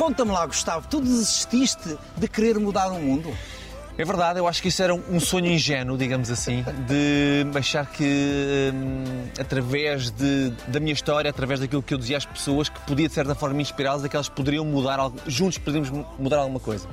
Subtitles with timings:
[0.00, 3.36] conta-me lá, Gustavo, tu desististe de querer mudar o mundo?
[3.98, 8.72] É verdade, eu acho que isso era um sonho ingênuo, digamos assim, de achar que
[8.72, 13.08] hum, através de, da minha história, através daquilo que eu dizia às pessoas, que podia
[13.08, 16.88] de certa forma inspirá-las, que elas poderiam mudar, algo, juntos poderíamos mudar alguma coisa.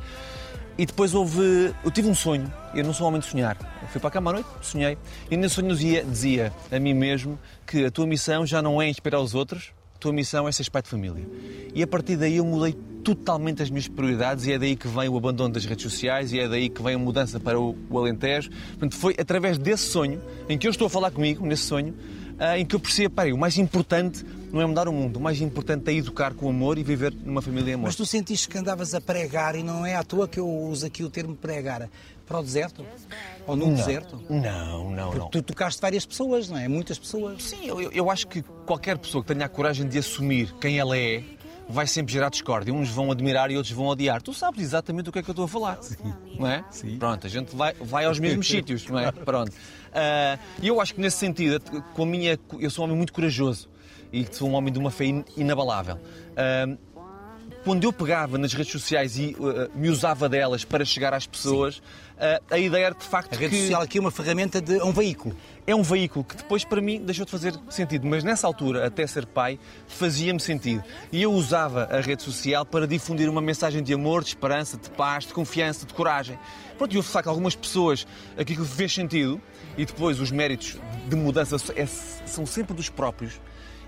[0.78, 1.74] E depois houve.
[1.86, 3.56] Eu tive um sonho, eu não sou um homem de sonhar.
[3.84, 4.98] Eu fui para a cama à noite, sonhei.
[5.32, 8.90] E nesse sonho dizia, dizia a mim mesmo que a tua missão já não é
[8.90, 11.28] inspirar os outros, tua missão é ser pai de família.
[11.74, 12.74] E a partir daí eu mudei
[13.04, 16.40] totalmente as minhas prioridades e é daí que vem o abandono das redes sociais e
[16.40, 18.50] é daí que vem a mudança para o, o Alentejo.
[18.50, 21.96] Portanto, foi através desse sonho, em que eu estou a falar comigo, nesse sonho,
[22.40, 25.22] ah, em que eu percebo, peraí, o mais importante não é mudar o mundo, o
[25.22, 27.88] mais importante é educar com amor e viver numa família amor.
[27.88, 30.86] Mas tu sentiste que andavas a pregar, e não é à toa que eu uso
[30.86, 31.90] aqui o termo pregar,
[32.28, 32.86] para o deserto?
[33.48, 34.22] Ou num não, deserto?
[34.30, 35.30] Não, não, Porque não.
[35.30, 36.68] tu tocaste várias pessoas, não é?
[36.68, 37.42] Muitas pessoas.
[37.42, 40.98] Sim, eu, eu acho que qualquer pessoa que tenha a coragem de assumir quem ela
[40.98, 41.24] é
[41.70, 42.74] vai sempre gerar discórdia.
[42.74, 44.22] Uns vão admirar e outros vão odiar.
[44.22, 45.80] Tu sabes exatamente o que é que eu estou a falar.
[46.38, 46.64] Não é?
[46.72, 46.98] Sim.
[46.98, 49.12] Pronto, a gente vai, vai aos mesmos sítios, não é?
[49.12, 49.52] Pronto.
[49.94, 51.60] Ah, E eu acho que nesse sentido,
[51.94, 53.70] com a minha, eu sou um homem muito corajoso
[54.14, 55.98] e sou um homem de uma fé in- inabalável.
[56.38, 56.68] Ah,
[57.68, 61.82] quando eu pegava nas redes sociais e ah, me usava delas para chegar às pessoas,
[62.18, 64.80] ah, a ideia era de facto A rede que social aqui é uma ferramenta de
[64.80, 65.36] é um veículo.
[65.68, 69.06] é um veículo que depois para mim deixou de fazer sentido, mas nessa altura, até
[69.06, 70.82] ser pai, fazia-me sentido.
[71.12, 74.90] E eu usava a rede social para difundir uma mensagem de amor, de esperança, de
[74.92, 76.40] paz, de confiança, de coragem.
[76.78, 79.42] Pronto, e de facto algumas pessoas que aquilo fez sentido
[79.78, 80.78] e depois os méritos
[81.10, 83.42] de mudança é- são sempre dos próprios.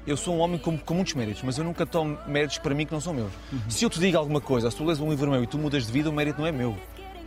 [0.07, 2.85] Eu sou um homem com, com muitos méritos, mas eu nunca tomo méritos para mim
[2.85, 3.31] que não são meus.
[3.67, 5.85] Se eu te digo alguma coisa, se tu lês um livro meu e tu mudas
[5.85, 6.71] de vida, o mérito não é meu.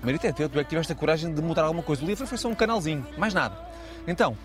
[0.03, 2.03] O mérito é teu, tu é que tiveste a coragem de mudar alguma coisa.
[2.03, 3.57] O livro foi só um canalzinho, mais nada.
[4.09, 4.37] Então,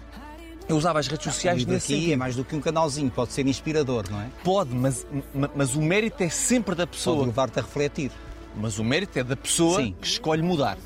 [0.69, 2.13] eu usava as redes sociais Isto nesse aqui sentido.
[2.13, 4.27] é mais do que um canalzinho, pode ser inspirador, não é?
[4.43, 7.25] Pode, mas, ma- mas o mérito é sempre da Pode pessoa.
[7.25, 8.11] levar-te a refletir.
[8.55, 9.95] Mas o mérito é da pessoa Sim.
[10.01, 10.77] que escolhe mudar,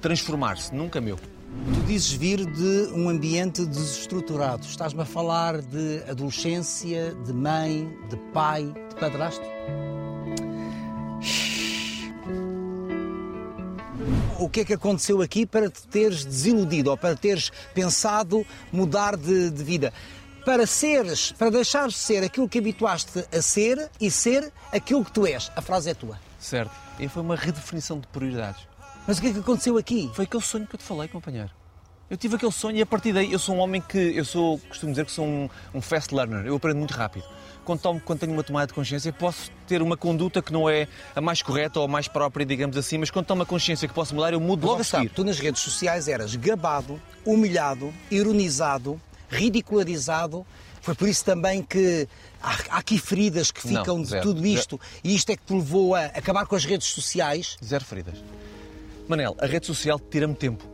[0.00, 1.18] transformar-se, nunca meu.
[1.50, 4.64] Tu dizes vir de um ambiente desestruturado.
[4.64, 9.44] Estás-me a falar de adolescência, de mãe, de pai, de padrasto?
[14.38, 19.16] O que é que aconteceu aqui para te teres desiludido ou para teres pensado mudar
[19.16, 19.92] de, de vida?
[20.44, 25.12] Para seres, para deixares de ser aquilo que habituaste a ser e ser aquilo que
[25.12, 25.50] tu és.
[25.54, 26.18] A frase é tua.
[26.38, 26.72] Certo.
[26.98, 28.70] E foi uma redefinição de prioridades.
[29.06, 30.10] Mas o que é que aconteceu aqui?
[30.14, 31.50] Foi aquele sonho que eu te falei, companheiro.
[32.08, 34.58] Eu tive aquele sonho e a partir daí eu sou um homem que eu sou,
[34.68, 36.44] costumo dizer que sou um, um fast learner.
[36.44, 37.24] Eu aprendo muito rápido.
[37.64, 40.88] Quando, tomo, quando tenho uma tomada de consciência, posso ter uma conduta que não é
[41.14, 43.94] a mais correta ou a mais própria, digamos assim, mas quando tomo a consciência que
[43.94, 45.14] posso mudar, eu mudo logo a Gustavo, seguir.
[45.14, 50.44] tu nas redes sociais eras gabado, humilhado, ironizado, ridicularizado.
[50.82, 52.08] Foi por isso também que
[52.42, 54.22] há, aqui feridas que Não, ficam de zero.
[54.22, 54.80] tudo isto.
[55.04, 57.56] E isto é que te levou a acabar com as redes sociais.
[57.62, 58.18] Zero feridas.
[59.10, 60.64] Manel, a rede social tira-me tempo.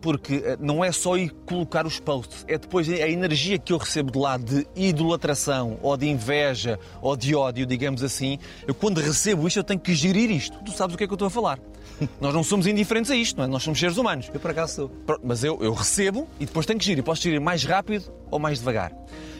[0.00, 3.78] Porque eh, não é só ir colocar os posts, é depois a energia que eu
[3.78, 8.38] recebo de lá de idolatração, ou de inveja, ou de ódio, digamos assim.
[8.66, 10.58] Eu quando recebo isto, eu tenho que gerir isto.
[10.64, 11.58] Tu sabes o que é que eu estou a falar.
[12.20, 13.46] Nós não somos indiferentes a isto, não é?
[13.46, 14.30] Nós somos seres humanos.
[14.34, 14.90] Eu por acaso sou.
[15.22, 17.02] Mas eu, eu recebo e depois tenho que gerir.
[17.02, 18.92] Posso gerir mais rápido ou mais devagar.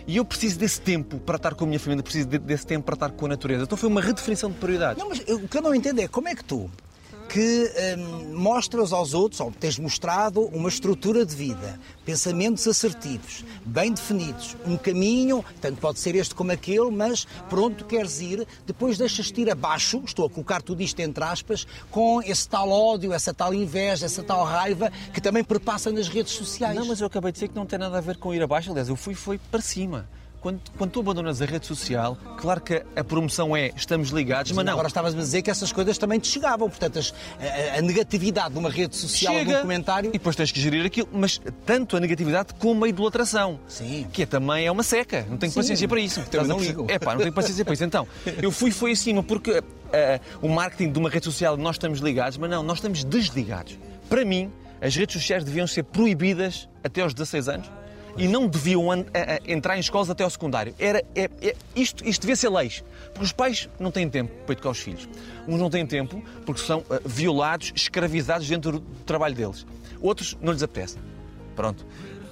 [0.07, 2.85] E eu preciso desse tempo para estar com a minha família, preciso de- desse tempo
[2.87, 3.65] para estar com a natureza.
[3.65, 4.99] Então foi uma redefinição de prioridades.
[5.03, 6.71] Não, mas eu- o que eu não entendo é como é que tu,
[7.29, 13.93] que hum, mostras aos outros, ou tens mostrado uma estrutura de vida, pensamentos assertivos, bem
[13.93, 17.27] definidos, um caminho, tanto pode ser este como aquele, mas
[17.77, 22.23] tu queres ir, depois deixas-te ir abaixo, estou a colocar tudo isto entre aspas, com
[22.23, 26.77] esse tal ódio, essa tal inveja, essa tal raiva que também perpassa nas redes sociais.
[26.77, 28.71] Não, mas eu acabei de dizer que não tem nada a ver com ir abaixo.
[28.71, 30.09] Aliás, eu fui foi para cima.
[30.45, 34.63] Quando, quando tu abandonas a rede social, claro que a promoção é estamos ligados, mas
[34.63, 34.75] não.
[34.75, 36.69] Agora estavas-me a dizer que essas coisas também te chegavam.
[36.69, 37.15] Portanto, as-
[37.75, 40.11] a, a negatividade de uma rede social ou de um comentário.
[40.11, 43.59] e depois tens que gerir aquilo, mas tanto a negatividade como a idolatração.
[43.67, 44.07] Sim.
[44.13, 45.27] Que é, também é uma seca.
[45.31, 45.61] Não tenho Sim.
[45.61, 46.21] paciência para isso.
[46.31, 46.85] Também não ligo.
[46.91, 47.85] É pá, não tenho paciência para isso.
[47.85, 48.07] Então,
[48.43, 49.63] eu fui foi acima, porque
[49.95, 53.79] eh, o marketing de uma rede social, nós estamos ligados, mas não, nós estamos desligados.
[54.11, 57.71] Para mim, as redes sociais deviam ser proibidas até aos 16 anos.
[58.17, 60.75] E não deviam a- a- entrar em escolas até ao secundário.
[60.79, 62.85] Era, é- é- isto, isto devia ser leis.
[63.09, 65.09] Porque os pais não têm tempo para educar os filhos.
[65.49, 69.67] Uns não têm tempo porque são eh, violados, escravizados dentro do trabalho deles.
[70.01, 70.97] Outros não lhes apetece.
[71.57, 71.85] Pronto.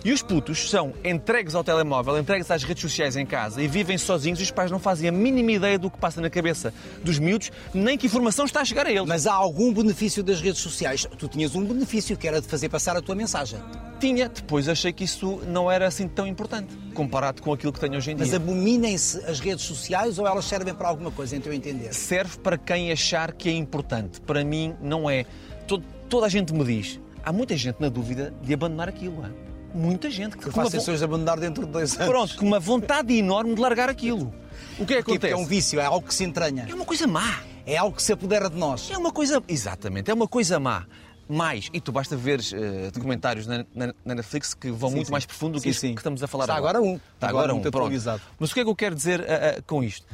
[0.05, 3.97] E os putos são entregues ao telemóvel, entregues às redes sociais em casa e vivem
[3.97, 7.21] sozinhos e os pais não fazem a mínima ideia do que passa na cabeça dos
[7.21, 9.07] miúdos, nem que informação está a chegar a eles.
[9.07, 11.07] Mas há algum benefício das redes sociais?
[11.17, 13.61] Tu tinhas um benefício, que era de fazer passar a tua mensagem.
[14.01, 17.97] Tinha, depois achei que isso não era assim tão importante, comparado com aquilo que tenho
[17.97, 18.25] hoje em dia.
[18.27, 21.95] Mas abominem-se as redes sociais ou elas servem para alguma coisa, em teu entender?
[21.95, 24.21] Serve para quem achar que é importante.
[24.21, 25.25] Para mim, não é.
[25.69, 26.99] Todo- toda a gente me diz.
[27.25, 29.23] Há muita gente na dúvida de abandonar aquilo.
[29.23, 29.31] hã?
[29.75, 32.07] Muita gente que uma façam vo- abandonar dentro de dois anos.
[32.07, 34.33] Pronto, com uma vontade enorme de largar aquilo.
[34.79, 35.33] O que é que Porque acontece?
[35.33, 36.67] é um vício, é algo que se entranha.
[36.69, 37.41] É uma coisa má.
[37.65, 38.91] É algo que se apodera de nós.
[38.91, 39.43] É uma coisa.
[39.49, 40.85] Exatamente, é uma coisa má.
[41.29, 45.07] Mais, e tu basta ver eh, documentários na, na- na Netflix que vão Sim, muito
[45.07, 45.13] sim.
[45.13, 46.97] mais profundo do que Sim, isso que estamos a falar Está agora um.
[46.97, 47.79] Está Agora agora um, pronto.
[47.79, 48.21] atualizado.
[48.39, 50.05] Mas o que é que eu quero dizer ah, ah, com isto?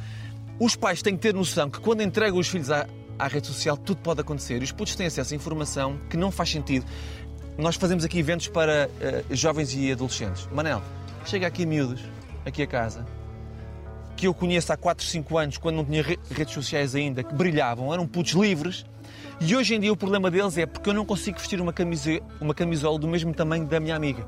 [0.59, 2.85] Os pais têm que ter noção que quando entregam os filhos à,
[3.17, 4.61] à rede social, tudo pode acontecer.
[4.61, 6.85] E os putos têm acesso a informação que não faz sentido.
[7.59, 10.47] Nós fazemos aqui eventos para eh, jovens e adolescentes.
[10.51, 10.81] Manel,
[11.25, 12.01] chega aqui miúdos,
[12.45, 13.05] aqui a casa,
[14.15, 17.33] que eu conheço há 4, 5 anos, quando não tinha re- redes sociais ainda, que
[17.33, 18.85] brilhavam, eram putos livres.
[19.41, 22.23] E hoje em dia o problema deles é porque eu não consigo vestir uma, camise-
[22.39, 24.25] uma camisola do mesmo tamanho da minha amiga.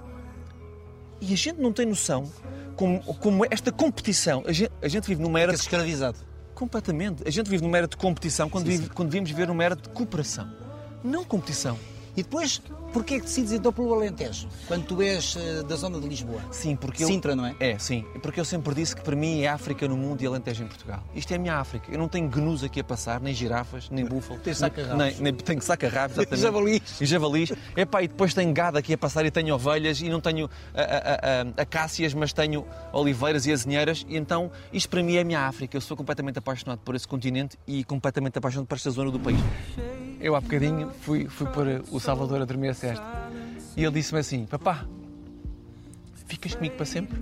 [1.22, 2.30] E a gente não tem noção
[2.76, 4.44] como, como esta competição.
[4.46, 6.18] A gente, a gente vive numa era de escravizado.
[6.54, 7.24] Completamente.
[7.26, 9.88] A gente vive numa era de competição quando, vive- quando devíamos viver numa era de
[9.90, 10.50] cooperação.
[11.04, 11.78] Não competição.
[12.16, 12.62] E depois,
[12.92, 14.48] porquê é que decides então pelo Alentejo?
[14.68, 16.42] Quando tu és eh, da zona de Lisboa?
[16.52, 17.08] Sim, porque eu...
[17.08, 17.56] Sintra, não é?
[17.60, 18.06] É, sim.
[18.22, 21.04] Porque eu sempre disse que para mim é África no mundo e Alentejo em Portugal.
[21.16, 21.92] Isto é a minha África.
[21.92, 24.44] Eu não tenho gnus aqui a passar, nem girafas, nem búfalos.
[24.44, 24.98] Tens saca-rabos.
[24.98, 26.42] Nem, nem tenho saca-rabos, exatamente.
[26.42, 27.02] Javalis.
[27.02, 27.54] E javalis.
[27.76, 30.82] Epá, e depois tenho gado aqui a passar e tenho ovelhas e não tenho a,
[30.82, 34.06] a, a, acácias, mas tenho oliveiras e azinheiras.
[34.10, 35.78] E então, isto para mim é a minha África.
[35.78, 39.40] Eu sou completamente apaixonado por esse continente e completamente apaixonado por esta zona do país.
[40.22, 43.04] Eu há bocadinho fui, fui pôr o Salvador a dormir a cesta.
[43.76, 44.86] E ele disse-me assim, papá,
[46.28, 47.20] ficas comigo para sempre?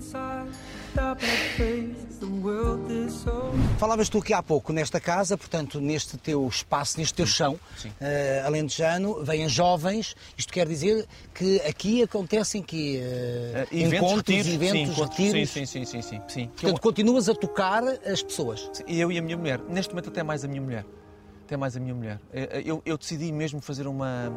[3.77, 7.91] Falavas tu aqui há pouco nesta casa, portanto, neste teu espaço, neste teu chão, Sim.
[8.01, 10.15] eh, alentejano, vêm jovens.
[10.37, 15.49] Isto quer dizer que aqui acontecem que eh, Eh, eventos, encontros, retiros, eventos, sim, retiros.
[15.51, 16.21] Sim, sim, sim, sim, sim.
[16.27, 16.47] sim.
[16.47, 18.69] Portanto, continuas a tocar as pessoas.
[18.87, 20.85] eu- eu e a minha mulher, neste momento até mais a minha mulher.
[21.49, 22.19] Até mais a minha mulher.
[22.31, 24.31] Eh, Eu, eu decidi mesmo fazer uma,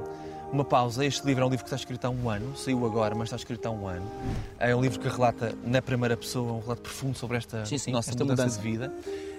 [0.51, 1.05] uma pausa.
[1.05, 3.37] Este livro é um livro que está escrito há um ano, saiu agora, mas está
[3.37, 4.11] escrito há um ano.
[4.59, 7.93] É um livro que relata na primeira pessoa, um relato profundo sobre esta Sim, sim,
[7.93, 8.63] nossa esta mudança, mudança.
[8.63, 8.91] de vida.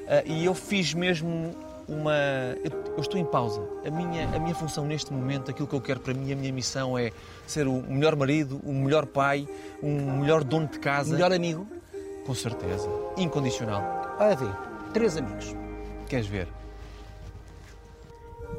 [0.07, 1.55] Eh, E eu fiz mesmo
[1.87, 2.13] uma.
[2.95, 3.59] Eu, estou em pausa.
[3.83, 6.53] A minha, a minha função neste momento, aquilo que eu quero para mim, a minha
[6.53, 7.09] missão é
[7.47, 9.47] ser o melhor marido, o melhor pai,
[9.81, 11.11] um melhor dono de casa.
[11.11, 11.65] Melhor amigo.
[12.23, 12.87] Com certeza.
[13.17, 13.81] Incondicional.
[14.19, 14.45] Olha, vê,
[14.93, 15.55] três amigos.
[16.07, 16.47] Queres ver?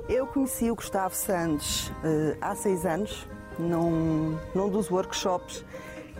[0.06, 3.26] Eu conheci o Gustavo Santos eh, há seis anos,
[3.58, 5.64] num, num dos workshops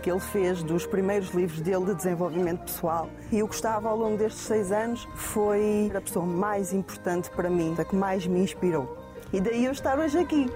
[0.01, 3.07] que ele fez dos primeiros livros dele de desenvolvimento pessoal.
[3.31, 7.75] E o Gustavo, ao longo destes seis anos, foi a pessoa mais importante para mim,
[7.77, 8.97] a que mais me inspirou.
[9.31, 10.49] E daí eu estar hoje aqui,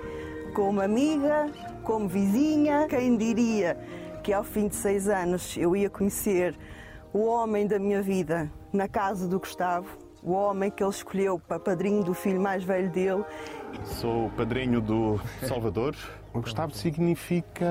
[0.56, 1.52] como amiga,
[1.84, 2.88] como vizinha.
[2.90, 3.78] Quem diria
[4.24, 6.58] que ao fim de seis anos eu ia conhecer
[7.14, 11.60] o homem da minha vida na casa do Gustavo, o homem que ele escolheu para
[11.60, 13.24] padrinho do filho mais velho dele.
[13.84, 15.96] Sou o padrinho do Salvador.
[16.32, 17.66] O Gustavo significa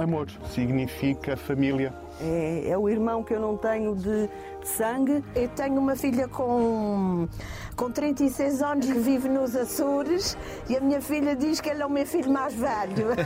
[0.00, 1.94] amor, significa família.
[2.20, 4.28] É, é o irmão que eu não tenho de,
[4.60, 5.24] de sangue.
[5.32, 7.28] Eu tenho uma filha com,
[7.76, 10.36] com 36 anos que vive nos Açores
[10.68, 13.10] e a minha filha diz que ele é o meu filho mais velho.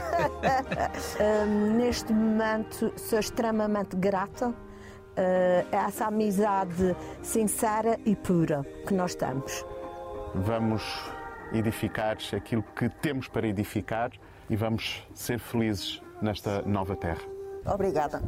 [1.19, 4.53] Hum, neste momento sou extremamente grata
[5.71, 9.65] essa amizade sincera e pura que nós temos.
[10.33, 10.83] Vamos
[11.53, 14.11] edificar aquilo que temos para edificar
[14.49, 17.21] e vamos ser felizes nesta nova terra.
[17.65, 18.21] Obrigada.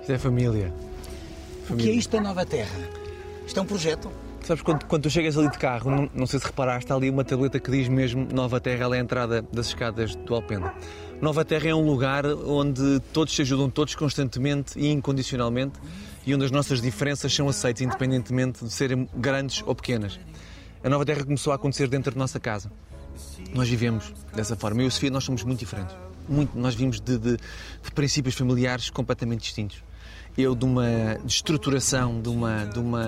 [0.00, 0.72] Isto é família.
[1.70, 2.78] O que é isto da Nova Terra?
[3.46, 4.10] Isto é um projeto?
[4.44, 7.08] Sabes, quando, quando tu chegas ali de carro, não, não sei se reparaste, há ali
[7.08, 10.74] uma tableta que diz mesmo Nova Terra, ela é a entrada das escadas do Alpenda.
[11.20, 15.78] Nova Terra é um lugar onde todos se ajudam, todos constantemente e incondicionalmente,
[16.26, 20.20] e onde as nossas diferenças são aceitas, independentemente de serem grandes ou pequenas.
[20.82, 22.70] A Nova Terra começou a acontecer dentro da nossa casa.
[23.54, 24.82] Nós vivemos dessa forma.
[24.82, 25.96] Eu e a Sofia, nós somos muito diferentes.
[26.28, 26.58] Muito.
[26.58, 29.82] Nós vimos de, de- de princípios familiares completamente distintos.
[30.36, 33.06] Eu de uma destruturação, de, uma, de, uma,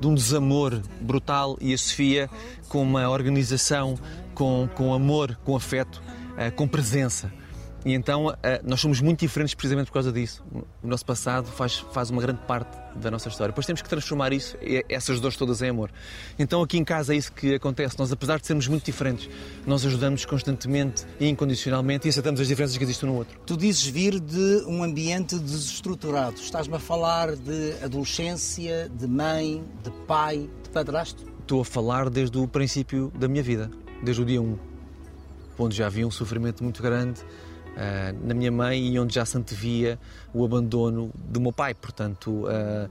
[0.00, 2.30] de um desamor brutal e a Sofia
[2.68, 3.96] com uma organização,
[4.34, 6.00] com, com amor, com afeto,
[6.36, 7.32] eh, com presença.
[7.88, 10.44] E então eh, nós somos muito diferentes precisamente por causa disso.
[10.82, 13.50] O nosso passado faz, faz uma grande parte da nossa história.
[13.50, 14.58] Depois temos que transformar isso,
[14.90, 15.90] essas dores todas em amor.
[16.38, 17.98] Então aqui em casa é isso que acontece.
[17.98, 19.30] Nós, apesar de sermos muito diferentes,
[19.66, 23.40] nós ajudamos constantemente e incondicionalmente e aceitamos as diferenças que existem no outro.
[23.46, 26.36] Tu dizes vir de um ambiente desestruturado.
[26.36, 31.24] Estás-me a falar de adolescência, de mãe, de pai, de padrasto?
[31.40, 33.70] Estou a falar desde o princípio da minha vida,
[34.02, 34.58] desde o dia 1,
[35.58, 37.24] onde já havia um sofrimento muito grande
[37.78, 39.98] uh, na minha mãe e onde já se antevia
[40.34, 41.74] o abandono do meu pai.
[41.74, 42.88] Portanto, uh,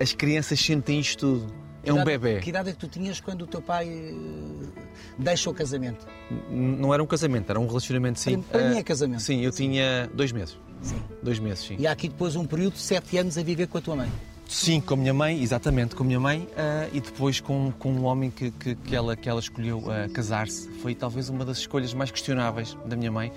[0.00, 1.68] as crianças sentem isto tudo.
[1.84, 2.40] É um bebê.
[2.40, 4.72] Que idade é que tu tinhas quando o teu pai uh,
[5.18, 6.06] deixa o casamento?
[6.50, 8.42] não era um casamento, era um relacionamento, sim.
[8.42, 9.22] Para, para mim é casamento.
[9.22, 10.58] Sim, eu tinha dois meses.
[10.82, 11.00] Sim.
[11.22, 11.76] Dois meses, sim.
[11.78, 14.10] E há aqui depois um período de sete anos a viver com a tua mãe.
[14.48, 17.92] Sim, com a minha mãe, exatamente, com a minha mãe uh, e depois com, com
[17.92, 20.68] um homem que, que, que ela, que ela escolheu uh, casar-se.
[20.80, 23.30] Foi talvez uma das escolhas mais questionáveis da minha mãe.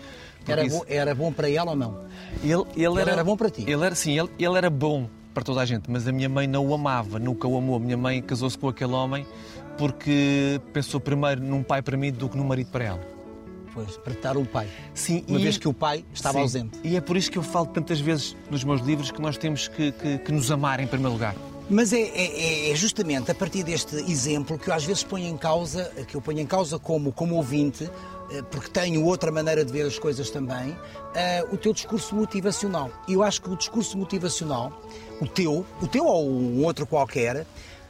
[0.48, 0.80] Era, isso...
[0.80, 2.02] bom, era bom para ela ou não?
[2.44, 3.64] Ele, ele, ele era, era, bom para ti?
[3.68, 6.48] Ele era, sim, ele, ele era bom para toda a gente, mas a minha mãe
[6.48, 7.78] não o amava, nunca o amou.
[7.78, 9.26] A minha mãe casou-se com aquele homem
[9.78, 13.02] porque pensou primeiro num pai para mim do que num marido para ela.
[13.74, 14.68] Pois, para dar um pai.
[14.94, 15.44] Sim, Uma e...
[15.44, 16.80] vez que o pai estava sim, ausente.
[16.84, 19.70] E é por isso que eu falo tantas vezes nos meus livros que nós temos
[19.70, 21.36] que, que, que nos amar em primeiro lugar.
[21.70, 25.38] Mas é, é, é, justamente a partir deste exemplo que eu às vezes ponho em
[25.38, 27.90] causa, que eu ponho em causa como, como ouvinte,
[28.50, 32.90] porque tenho outra maneira de ver as coisas também, uh, o teu discurso motivacional.
[33.08, 34.72] E eu acho que o discurso motivacional,
[35.20, 37.46] o teu, o teu ou um outro qualquer,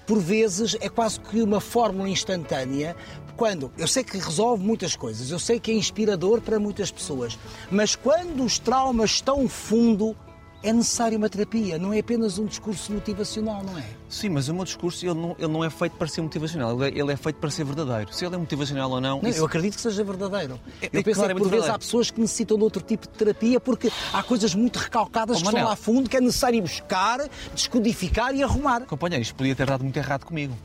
[0.06, 2.96] por vezes é quase que uma fórmula instantânea.
[3.38, 7.40] Quando eu sei que resolve muitas coisas, eu sei que é inspirador para muitas pessoas,
[7.72, 10.16] mas quando os traumas estão fundo,
[10.64, 13.86] é necessária uma terapia, não é apenas um discurso motivacional, não é?
[14.08, 17.00] Sim, mas o meu discurso ele não, ele não é feito para ser motivacional, ele
[17.00, 18.14] é, ele é, feito para ser verdadeiro.
[18.14, 19.22] Se ele é motivacional ou não.
[19.22, 19.40] não isso...
[19.40, 20.60] Eu acredito que seja verdadeiro.
[20.82, 23.14] É, eu é penso que por vezes há pessoas que necessitam de outro tipo de
[23.14, 25.60] terapia porque há coisas muito recalcadas oh, que Manel.
[25.60, 28.82] estão lá fundo que é necessário ir buscar, descodificar e arrumar.
[28.82, 30.56] Companheiro, isto podia ter dado muito errado comigo.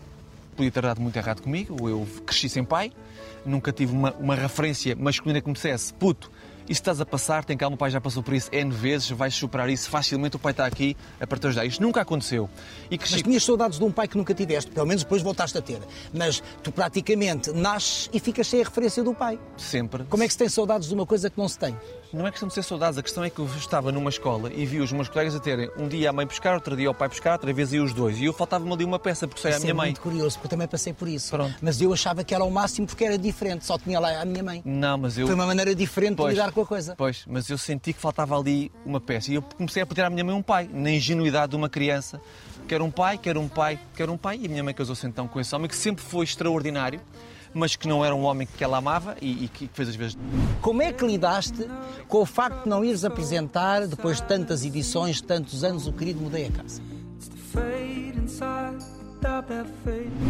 [0.55, 1.89] Podia ter dado muito errado comigo.
[1.89, 2.93] Eu cresci sem pai,
[3.45, 6.31] nunca tive uma, uma referência masculina que me dissesse puto
[6.69, 9.35] isso estás a passar, tem calma, o pai já passou por isso N vezes, vais
[9.35, 10.97] superar isso facilmente, o pai está aqui
[11.29, 11.65] para te ajudar.
[11.65, 12.49] Isto nunca aconteceu.
[12.91, 13.11] E que...
[13.11, 15.81] Mas tinhas saudades de um pai que nunca tiveste, pelo menos depois voltaste a ter.
[16.13, 19.39] Mas tu praticamente nasces e ficas sem a referência do pai.
[19.57, 20.05] Sempre.
[20.05, 21.77] Como é que se tem saudades de uma coisa que não se tem?
[22.13, 24.65] Não é questão de ser saudades, a questão é que eu estava numa escola e
[24.65, 27.09] vi os meus colegas a terem um dia a mãe buscar, outro dia o pai
[27.09, 28.19] buscar, outra vez ia os dois.
[28.19, 29.87] E eu faltava-me ali uma peça porque sei a minha é mãe.
[29.89, 31.31] muito curioso, porque eu também passei por isso.
[31.31, 31.55] Pronto.
[31.61, 34.43] Mas eu achava que era o máximo porque era diferente, só tinha lá a minha
[34.43, 34.63] mãe.
[34.65, 35.27] Não, mas eu.
[35.27, 36.95] Foi uma maneira diferente pois, de lidar com a coisa.
[36.97, 39.31] Pois, mas eu senti que faltava ali uma peça.
[39.31, 42.21] E eu comecei a pedir à minha mãe um pai, na ingenuidade de uma criança.
[42.69, 44.39] Quero um pai, quero um pai, quero um pai.
[44.43, 47.01] E a minha mãe casou-se então com esse homem que sempre foi extraordinário
[47.57, 50.19] mas que não era um homem que ela amava e, e que fez as vezes.
[50.61, 51.67] Como é que lidaste
[52.07, 55.93] com o facto de não ires apresentar, depois de tantas edições, de tantos anos, o
[55.93, 56.83] querido Mudei a Casa?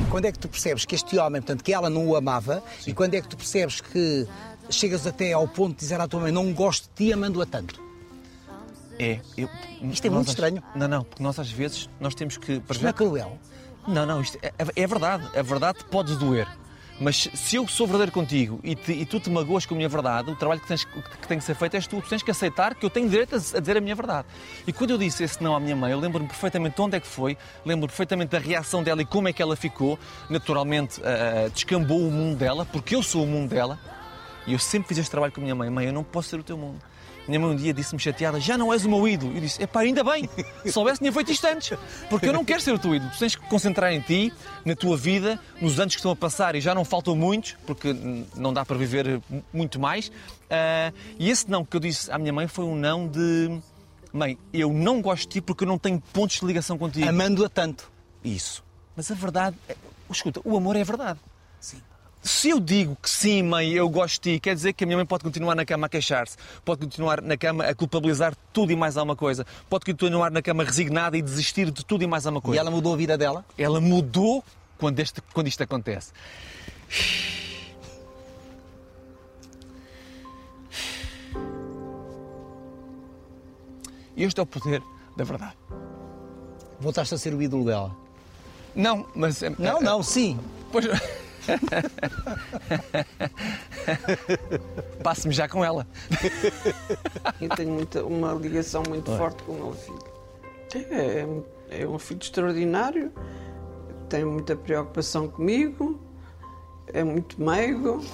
[0.08, 2.92] Quando é que tu percebes que este homem, portanto, que ela não o amava, Sim.
[2.92, 4.24] e quando é que tu percebes que
[4.70, 7.82] chegas até ao ponto de dizer à tua mãe não gosto de ti amando-a tanto?
[9.00, 9.20] É.
[9.36, 9.50] Eu,
[9.90, 10.62] isto é muito estranho.
[10.76, 12.62] Não, não, porque nós às vezes nós temos que.
[12.70, 13.38] Isto não é cruel?
[13.88, 15.28] Não, não, isto é, é verdade.
[15.36, 16.46] A verdade pode doer.
[16.98, 19.88] Mas se eu sou verdadeiro contigo e, te, e, tu te magoas com a minha
[19.88, 22.00] verdade, o trabalho que, tens, que tem que ser feito és tu.
[22.00, 24.26] Tu tens que aceitar que eu tenho direito a, a dizer a minha verdade.
[24.66, 27.00] E quando eu disse esse não à minha mãe, eu lembro-me perfeitamente de onde é
[27.00, 27.36] que foi,
[27.66, 29.98] lembro perfeitamente da reação dela e como é que ela ficou.
[30.30, 33.78] Naturalmente, uh, descambou o mundo dela, porque eu sou o mundo dela.
[34.46, 35.68] E eu sempre fiz este trabalho com a minha mãe.
[35.68, 36.80] Mãe, eu não posso ser o teu mundo.
[37.28, 39.34] Minha mãe um dia disse-me chateada: Já não és o meu ídolo.
[39.34, 40.28] Eu disse: É pá, ainda bem.
[40.62, 41.78] Se soubesse, tinha feito isto antes.
[42.08, 43.10] Porque eu não quero ser o teu ídolo.
[43.12, 44.32] Tu tens que concentrar em ti,
[44.64, 47.94] na tua vida, nos anos que estão a passar e já não faltam muitos, porque
[48.36, 49.20] não dá para viver
[49.52, 50.08] muito mais.
[50.08, 53.60] Uh, e esse não que eu disse à minha mãe foi um não de:
[54.12, 57.08] Mãe, eu não gosto de ti porque eu não tenho pontos de ligação contigo.
[57.08, 57.90] Amando-a tanto.
[58.24, 58.64] Isso.
[58.96, 59.76] Mas a verdade, é...
[60.10, 61.20] escuta, o amor é verdade.
[62.26, 64.96] Se eu digo que sim, mãe, eu gosto de ti, quer dizer que a minha
[64.96, 68.76] mãe pode continuar na cama a queixar-se, pode continuar na cama a culpabilizar tudo e
[68.76, 72.42] mais alguma coisa, pode continuar na cama resignada e desistir de tudo e mais alguma
[72.42, 72.56] coisa.
[72.56, 73.44] E ela mudou a vida dela?
[73.56, 74.42] Ela mudou
[74.76, 76.12] quando, este, quando isto acontece.
[84.16, 84.82] Este é o poder
[85.16, 85.54] da verdade.
[86.80, 87.96] Voltaste a ser o ídolo dela?
[88.74, 89.42] Não, mas.
[89.56, 90.40] Não, não, sim.
[90.72, 90.86] Pois.
[95.02, 95.86] Passe-me já com ela.
[97.40, 100.04] Eu tenho muita, uma ligação muito forte com o meu filho.
[100.74, 101.26] É,
[101.82, 103.12] é um filho extraordinário,
[104.08, 106.00] tem muita preocupação comigo,
[106.88, 108.04] é muito meigo,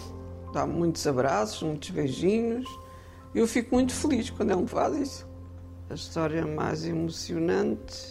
[0.53, 2.67] dá muitos abraços, muitos beijinhos.
[3.35, 5.29] Eu fico muito feliz quando ele me faz isso.
[5.91, 8.09] A história mais emocionante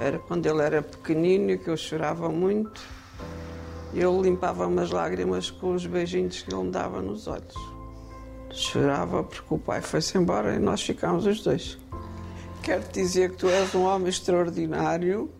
[0.00, 2.80] era quando ele era pequenino que eu chorava muito.
[3.94, 7.54] Ele limpava-me as lágrimas com os beijinhos que ele me dava nos olhos.
[8.50, 11.78] Chorava porque o pai foi-se embora e nós ficámos os dois.
[12.62, 15.30] Quero te dizer que tu és um homem extraordinário,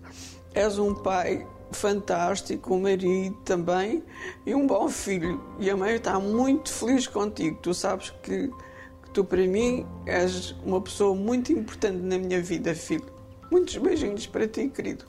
[0.53, 4.03] és um pai fantástico, um marido também
[4.47, 5.43] e um bom filho.
[5.59, 7.59] E a mãe está muito feliz contigo.
[7.61, 12.75] Tu sabes que, que tu, para mim, és uma pessoa muito importante na minha vida,
[12.75, 13.07] filho.
[13.51, 15.05] Muitos beijinhos para ti, querido.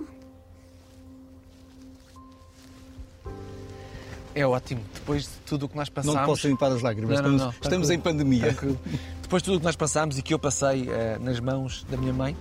[4.35, 4.81] É ótimo.
[4.93, 6.15] Depois de tudo o que nós passámos.
[6.19, 7.21] Não posso limpar as lágrimas.
[7.21, 7.49] Não, não, estamos não.
[7.51, 7.93] estamos Tranquilo.
[7.93, 8.41] em pandemia.
[8.53, 8.79] Tranquilo.
[9.21, 11.95] Depois de tudo o que nós passámos e que eu passei eh, nas mãos da
[11.97, 12.35] minha mãe,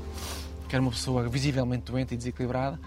[0.69, 2.79] que era uma pessoa visivelmente doente e desequilibrada,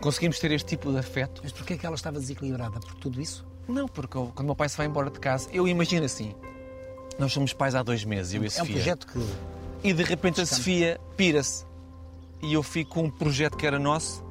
[0.00, 1.40] conseguimos ter este tipo de afeto.
[1.42, 2.78] Mas porquê é que ela estava desequilibrada?
[2.80, 3.44] Por tudo isso?
[3.66, 6.34] Não, porque eu- quando o meu pai se vai embora de casa, eu imagino assim.
[7.18, 8.74] Nós somos pais há dois meses, eu e a É um Sofia.
[8.74, 9.26] projeto que.
[9.82, 10.56] E de repente a Descanso.
[10.62, 11.64] Sofia pira-se.
[12.42, 14.23] E eu fico com um projeto que era nosso.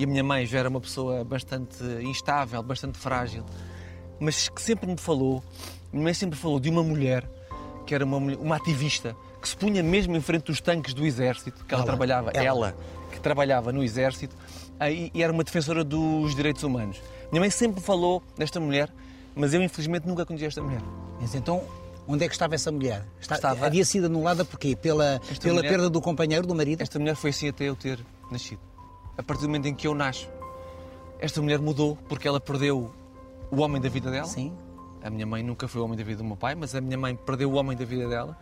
[0.00, 3.44] E a minha mãe já era uma pessoa bastante instável, bastante frágil.
[4.18, 5.44] Mas que sempre me falou,
[5.92, 7.28] minha mãe sempre falou de uma mulher
[7.86, 11.62] que era uma, uma ativista que se punha mesmo em frente dos tanques do exército,
[11.66, 12.46] que ela, Ela, trabalhava, ela.
[12.46, 12.76] ela,
[13.12, 14.34] que trabalhava no exército,
[14.78, 16.98] aí, e era uma defensora dos direitos humanos.
[17.30, 18.90] Minha mãe sempre falou desta mulher,
[19.34, 20.80] mas eu infelizmente nunca conheci esta mulher.
[21.20, 21.62] Mas então,
[22.08, 23.04] onde é que estava essa mulher?
[23.20, 24.74] Está- Estava- Havia sido anulada porquê?
[24.74, 26.80] Pela, Esta pela mulher- perda do companheiro, do marido?
[26.80, 27.98] Esta mulher foi assim até eu ter
[28.30, 28.60] nascido.
[29.20, 30.26] A partir do momento em que eu nasço,
[31.18, 32.90] esta mulher mudou porque ela perdeu
[33.50, 34.24] o homem da vida dela.
[34.26, 34.50] Sim.
[35.02, 36.96] A minha mãe nunca foi o homem da vida do meu pai, mas a minha
[36.96, 38.34] mãe perdeu o homem da vida dela.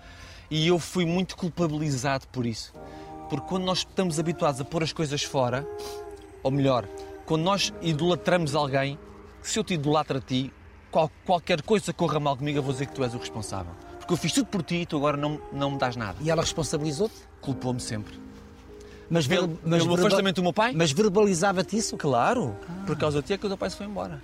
[0.48, 2.72] E eu fui muito culpabilizado por isso.
[3.28, 5.66] Porque quando nós estamos habituados a pôr as coisas fora,
[6.44, 6.86] ou melhor,
[7.26, 8.96] quando nós idolatramos alguém,
[9.42, 10.52] se eu te idolatro a ti,
[10.92, 13.72] qual- qualquer coisa que corra mal comigo, eu vou dizer que tu és o responsável.
[13.98, 16.18] Porque eu fiz tudo por ti e tu agora não, não me dás nada.
[16.20, 17.16] E ela responsabilizou-te?
[17.40, 18.27] Culpou-me sempre.
[19.10, 20.72] Mas, ver- Pelo- mas pelo afastamento do meu pai?
[20.74, 21.96] Mas verbalizava-te isso?
[21.96, 22.54] Claro,
[22.86, 24.22] por causa de ti é que o teu pai se foi embora.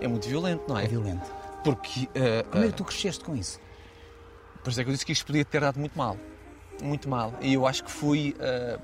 [0.00, 0.84] É muito violento, não é?
[0.84, 1.30] É violento.
[1.62, 2.08] Porque.
[2.14, 3.58] eh, Como é eh, que tu cresceste com isso?
[4.64, 6.16] Por isso é que eu disse que isto podia ter dado muito mal.
[6.82, 7.32] Muito mal.
[7.40, 8.78] E eu acho que fui eh,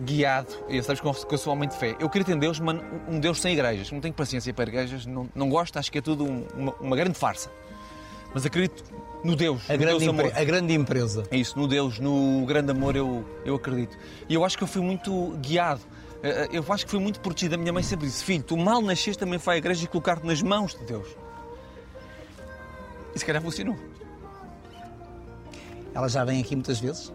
[0.00, 0.52] guiado.
[0.68, 1.96] E sabes que eu- que eu sou homem de fé.
[1.98, 3.90] Eu acredito em Deus, mas um Deus sem igrejas.
[3.90, 6.96] Não tenho paciência para igrejas, não, não gosto, acho que é tudo um- uma, uma
[6.96, 7.50] grande farsa.
[8.34, 8.82] Mas acredito
[9.22, 9.62] no Deus.
[9.70, 11.22] A no grande, Deus a grande empresa.
[11.30, 13.96] É isso, no Deus, no grande amor eu, eu acredito.
[14.28, 15.80] E eu acho que eu fui muito guiado.
[16.22, 17.54] Eh, Eu acho que fui muito protegido.
[17.54, 20.26] A minha mãe sempre disse: Filho, tu mal nasceste também vai à igreja e colocar-te
[20.26, 21.06] nas mãos de Deus.
[23.14, 23.76] E se calhar funcionou.
[25.94, 27.12] Ela já vem aqui muitas vezes?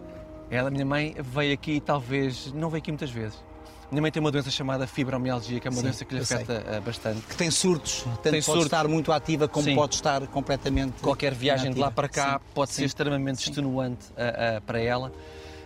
[0.49, 3.43] Ela, a minha mãe, veio aqui talvez não veio aqui muitas vezes.
[3.91, 6.25] Minha mãe tem uma doença chamada fibromialgia, que é uma Sim, doença que lhe eu
[6.25, 6.37] sei.
[6.37, 7.21] afeta eh, bastante.
[7.21, 8.03] Que tem surtos.
[8.03, 8.65] Tanto Tem pode surtos.
[8.65, 9.75] estar muito ativa como Sim.
[9.75, 11.01] pode estar completamente.
[11.01, 11.91] Qualquer viagem de lá inativa.
[11.95, 15.11] para cá Sim, pode ser extremamente extenuante ah, ah, para ela.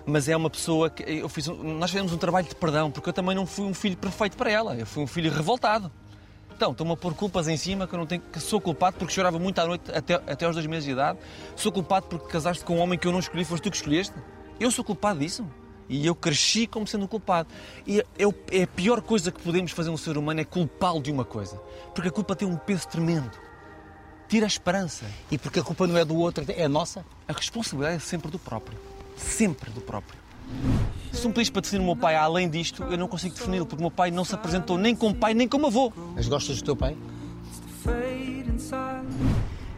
[0.05, 1.49] Mas é uma pessoa que eu fiz.
[1.49, 4.37] um- nós fizemos um trabalho de perdão, porque eu também não fui um filho perfeito
[4.37, 4.73] para ela.
[4.75, 5.91] Eu fui um filho revoltado.
[6.55, 8.21] Então, estou-me a pôr culpas em cima que eu não tenho.
[8.21, 11.19] que sou culpado porque chorava muito à noite até, até aos dois meses de idade.
[11.57, 14.13] Sou culpado porque casaste com um homem que eu não escolhi, foste tu que escolheste.
[14.59, 15.45] Eu sou culpado disso.
[15.89, 17.49] E eu cresci como sendo culpado.
[17.85, 21.11] E eu, é a pior coisa que podemos fazer um ser humano é culpá-lo de
[21.11, 21.57] uma coisa.
[21.93, 23.31] Porque a culpa tem um peso tremendo.
[24.27, 25.05] Tira a esperança.
[25.29, 27.05] E porque a culpa não é do outro, é nossa?
[27.27, 28.77] A responsabilidade é sempre do próprio.
[29.15, 30.23] Sempre do próprio.
[31.11, 33.81] Se me pedis para definir o meu pai além disto, eu não consigo defini-lo, porque
[33.81, 35.93] o meu pai não se apresentou nem como pai, nem como avô.
[36.15, 36.97] Mas gostas do teu pai?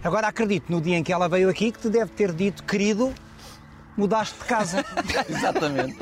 [0.04, 3.14] Agora acredito, no dia em que ela veio aqui, que te deve ter dito, querido,
[3.98, 4.86] mudaste de casa.
[5.30, 5.98] Exatamente.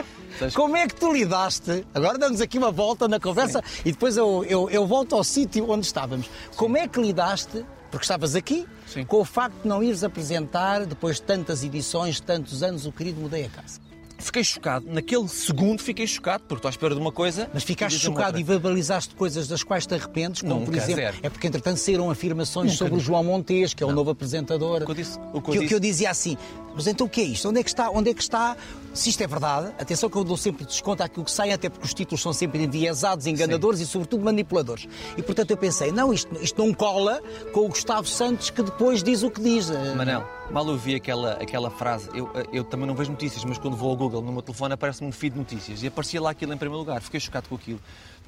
[0.53, 1.85] Como é que tu lidaste?
[1.93, 5.69] Agora damos aqui uma volta na conversa e depois eu, eu, eu volto ao sítio
[5.69, 6.29] onde estávamos.
[6.55, 9.05] Como é que lidaste, porque estavas aqui, Sim.
[9.05, 13.21] com o facto de não ires apresentar, depois de tantas edições, tantos anos, o querido
[13.21, 13.79] Mudei a Casa?
[14.23, 14.85] Fiquei chocado.
[14.89, 17.49] Naquele segundo fiquei chocado, porque estou à espera de uma coisa.
[17.53, 20.95] Mas ficaste chocado e verbalizaste coisas das quais te arrependes, como por Nunca, exemplo.
[20.95, 21.17] zero.
[21.21, 22.99] É porque entretanto saíram afirmações Nunca sobre o.
[22.99, 24.81] João Montes, que é o novo apresentador.
[24.81, 26.37] O que eu disse- o que eu que eu dizia assim,
[26.75, 27.47] mas então o que é isto?
[27.49, 27.89] Onde é que está?
[27.89, 28.55] Onde é que está?
[28.93, 31.85] Se isto é verdade, atenção que eu dou sempre desconto àquilo que sai, até porque
[31.85, 34.87] os títulos são sempre enviesados, enganadores e sobretudo manipuladores.
[35.17, 37.19] E portanto eu pensei, não, isto, isto não cola
[37.51, 39.71] com o Gustavo Santos que depois diz o que diz.
[39.95, 43.75] Manel, mal eu vi aquela, aquela frase, eu, eu também não vejo notícias, mas quando
[43.75, 46.53] vou ao Google no meu telefone aparece-me um feed de notícias e aparecia lá aquilo
[46.53, 47.01] em primeiro lugar.
[47.01, 47.79] Fiquei chocado com aquilo.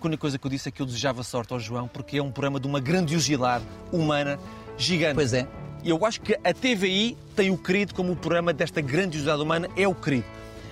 [0.02, 2.24] A única coisa que eu disse é que eu desejava sorte ao João porque é
[2.24, 4.40] um programa de uma grandiosidade humana
[4.78, 5.16] gigante.
[5.16, 5.48] Pois é.
[5.84, 9.70] E eu acho que a TVI tem o querido como o programa desta grandiosidade humana,
[9.78, 10.26] é o querido.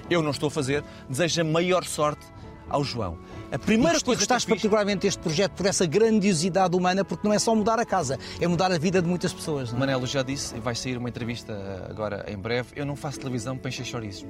[0.10, 2.26] Eu não estou a fazer, desejo a maior sorte
[2.70, 3.18] ao João.
[3.52, 4.62] A primeira e coisa gostaste que fiz...
[4.62, 8.48] particularmente deste projeto por essa grandiosidade humana, porque não é só mudar a casa, é
[8.48, 9.72] mudar a vida de muitas pessoas.
[9.72, 9.80] Não é?
[9.82, 11.54] Manelo já disse, e vai sair uma entrevista
[11.90, 14.26] agora em breve, eu não faço televisão para encher chouriços.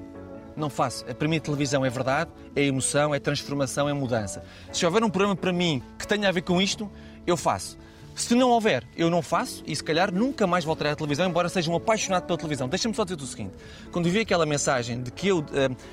[0.56, 1.06] Não faço.
[1.06, 4.44] Para mim a televisão é verdade, é emoção, é transformação, é mudança.
[4.72, 6.92] Se houver um programa para mim que tenha a ver com isto,
[7.26, 7.78] eu faço.
[8.16, 11.50] Se não houver, eu não faço e se calhar nunca mais voltarei à televisão, embora
[11.50, 12.68] seja um apaixonado pela televisão.
[12.70, 13.54] Deixa-me só dizer o seguinte:
[13.92, 15.44] quando vi aquela mensagem de que eu uh,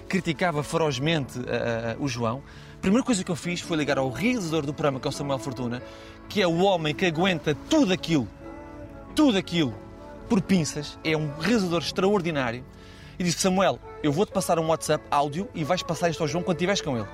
[0.07, 2.43] criticava ferozmente uh, uh, o João,
[2.77, 5.13] a primeira coisa que eu fiz foi ligar ao realizador do programa, que é o
[5.13, 5.83] Samuel Fortuna,
[6.29, 8.29] que é o homem que aguenta tudo aquilo,
[9.15, 9.75] tudo aquilo,
[10.29, 12.63] por pinças, é um realizador extraordinário,
[13.19, 16.45] e disse: Samuel, eu vou-te passar um WhatsApp áudio e vais passar isto ao João
[16.45, 17.09] quando estiveres com ele.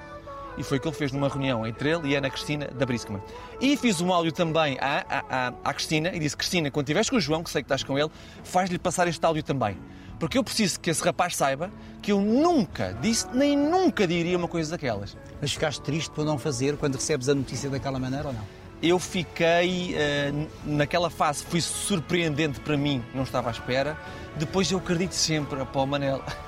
[0.56, 2.86] E foi o que ele fez numa reunião entre ele e a Ana Cristina da
[2.86, 3.20] Briscoman.
[3.60, 7.16] E fiz um áudio também à, à, à, Cristina e disse: Cristina, quando estiveres com
[7.16, 8.10] o João, que sei que estás com ele,
[8.42, 9.76] faz-lhe passar este áudio também.
[10.18, 14.48] Porque eu preciso que esse rapaz saiba que eu nunca disse, nem nunca diria uma
[14.48, 15.16] coisa daquelas.
[15.40, 18.42] Mas ficaste triste por não fazer quando recebes a notícia daquela maneira ou não?
[18.82, 23.96] Eu fiquei, uh, naquela fase, foi surpreendente para mim, não estava à espera.
[24.36, 26.22] Depois eu acredito sempre, o Manel,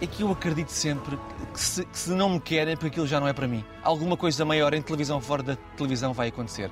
[0.00, 1.18] é que eu acredito sempre
[1.52, 3.64] que se, que se, não me querem, porque aquilo já não é para mim.
[3.82, 6.70] Alguma coisa maior em televisão, fora da televisão, vai acontecer.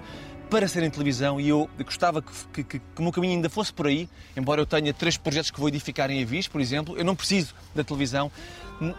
[0.48, 3.70] Para ser em televisão, e eu gostava que, que, que, o meu caminho ainda fosse
[3.70, 7.04] por aí, embora eu tenha três projetos que vou edificar em Avis, por exemplo, eu
[7.04, 8.32] não preciso da televisão,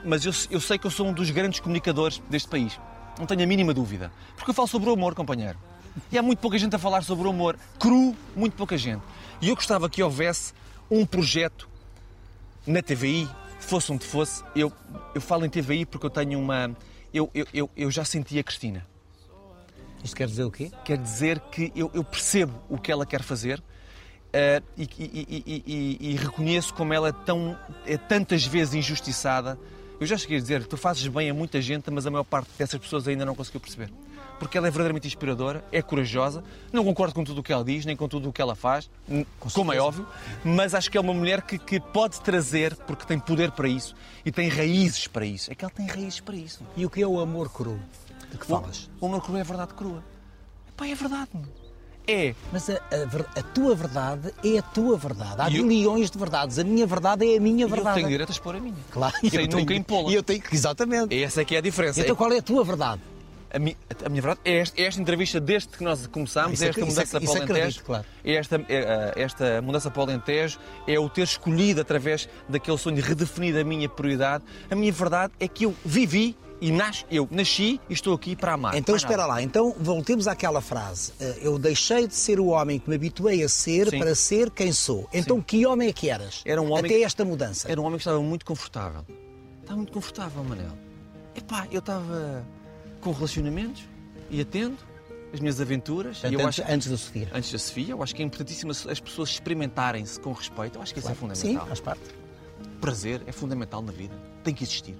[0.05, 2.79] mas eu, eu sei que eu sou um dos grandes comunicadores deste país.
[3.17, 4.11] Não tenho a mínima dúvida.
[4.35, 5.57] Porque eu falo sobre o amor, companheiro.
[6.11, 7.57] E há muito pouca gente a falar sobre o amor.
[7.79, 9.01] Cru, muito pouca gente.
[9.41, 10.53] E eu gostava que houvesse
[10.89, 11.67] um projeto
[12.65, 13.27] na TVI,
[13.69, 14.73] fosse onde fosse, eu,
[15.13, 16.75] eu falo em TVI porque eu tenho uma.
[17.13, 18.85] Eu, eu, eu, eu já senti a Cristina.
[20.03, 20.71] Isto quer dizer o quê?
[20.83, 26.11] Quer dizer que eu, eu percebo o que ela quer fazer uh, e, e, e,
[26.11, 29.59] e, reconheço como ela é, tão, é tantas vezes injustiçada.
[29.99, 32.49] Eu já cheguei a dizer, tu fazes bem a muita gente, mas a maior parte
[32.57, 33.89] dessas pessoas ainda não conseguiu perceber
[34.39, 36.43] porque ela é verdadeiramente inspiradora, é corajosa.
[36.71, 38.89] Não concordo com tudo o que ela diz, nem com tudo o que ela faz,
[39.53, 40.07] como é óbvio,
[40.43, 43.93] mas acho que é uma mulher que, que pode trazer, porque tem poder para isso
[44.25, 45.51] e tem raízes para isso.
[45.51, 46.63] É que ela tem raízes para isso.
[46.77, 47.79] E o que é o amor cru?
[48.31, 48.89] De que falas?
[49.01, 50.03] O, o amor cru é a verdade crua.
[50.77, 51.29] Pá, é verdade.
[52.07, 52.33] É.
[52.51, 55.35] Mas a, a, a, tua verdade é a tua verdade.
[55.37, 55.63] Há eu...
[55.63, 56.57] milhões de verdades.
[56.57, 57.89] A minha verdade é a minha verdade.
[57.89, 58.75] eu tenho direito a expor a minha.
[58.91, 59.15] Claro.
[59.21, 60.11] E sem nunca impô-la.
[60.11, 60.41] E eu tenho...
[60.51, 61.23] Exatamente.
[61.23, 62.01] Essa é que é a diferença.
[62.01, 63.01] Então qual é a tua verdade?
[63.51, 66.69] A, mi, a, minha verdade é esta, é esta, entrevista desde que nós começámos, é
[66.69, 67.83] esta mudança para o Alentejo.
[67.83, 68.05] Claro.
[68.23, 73.01] É esta, é, esta mudança para o Alentejo é o ter escolhido através daquele sonho
[73.01, 74.43] redefinido a minha prioridade.
[74.69, 78.53] A minha verdade é que eu vivi e nas, eu nasci e estou aqui para
[78.53, 78.75] amar.
[78.75, 81.13] Então espera lá, então voltemos àquela frase.
[81.19, 83.99] Eh, eu deixei de ser o homem que me habituei a ser Sim.
[83.99, 85.07] para ser quem sou.
[85.13, 85.43] Então Sim.
[85.43, 86.41] que homem é que eras?
[86.45, 87.71] Era um homem Até esta mudança.
[87.71, 89.05] Era um homem que estava muito confortável.
[89.61, 90.71] Estava muito confortável, Manel.
[91.35, 92.45] Epá, eu estava
[92.99, 93.83] com relacionamentos
[94.29, 94.77] e atendo
[95.33, 96.19] as minhas aventuras.
[96.19, 97.29] Portanto, antes, acho, antes da Sofia.
[97.33, 100.77] Antes da Sofia, eu acho que é importantíssimo as pessoas experimentarem-se com respeito.
[100.77, 101.51] Eu acho que isso é fundamental.
[101.51, 102.03] Sim, faz parte.
[102.81, 104.15] Prazer é fundamental na vida.
[104.43, 104.95] Tem que existir.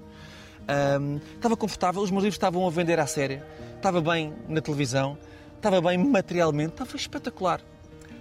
[0.68, 3.44] Um, estava confortável, os meus livros estavam a vender à séria,
[3.76, 5.18] estava bem na televisão,
[5.56, 7.60] estava bem materialmente, estava espetacular.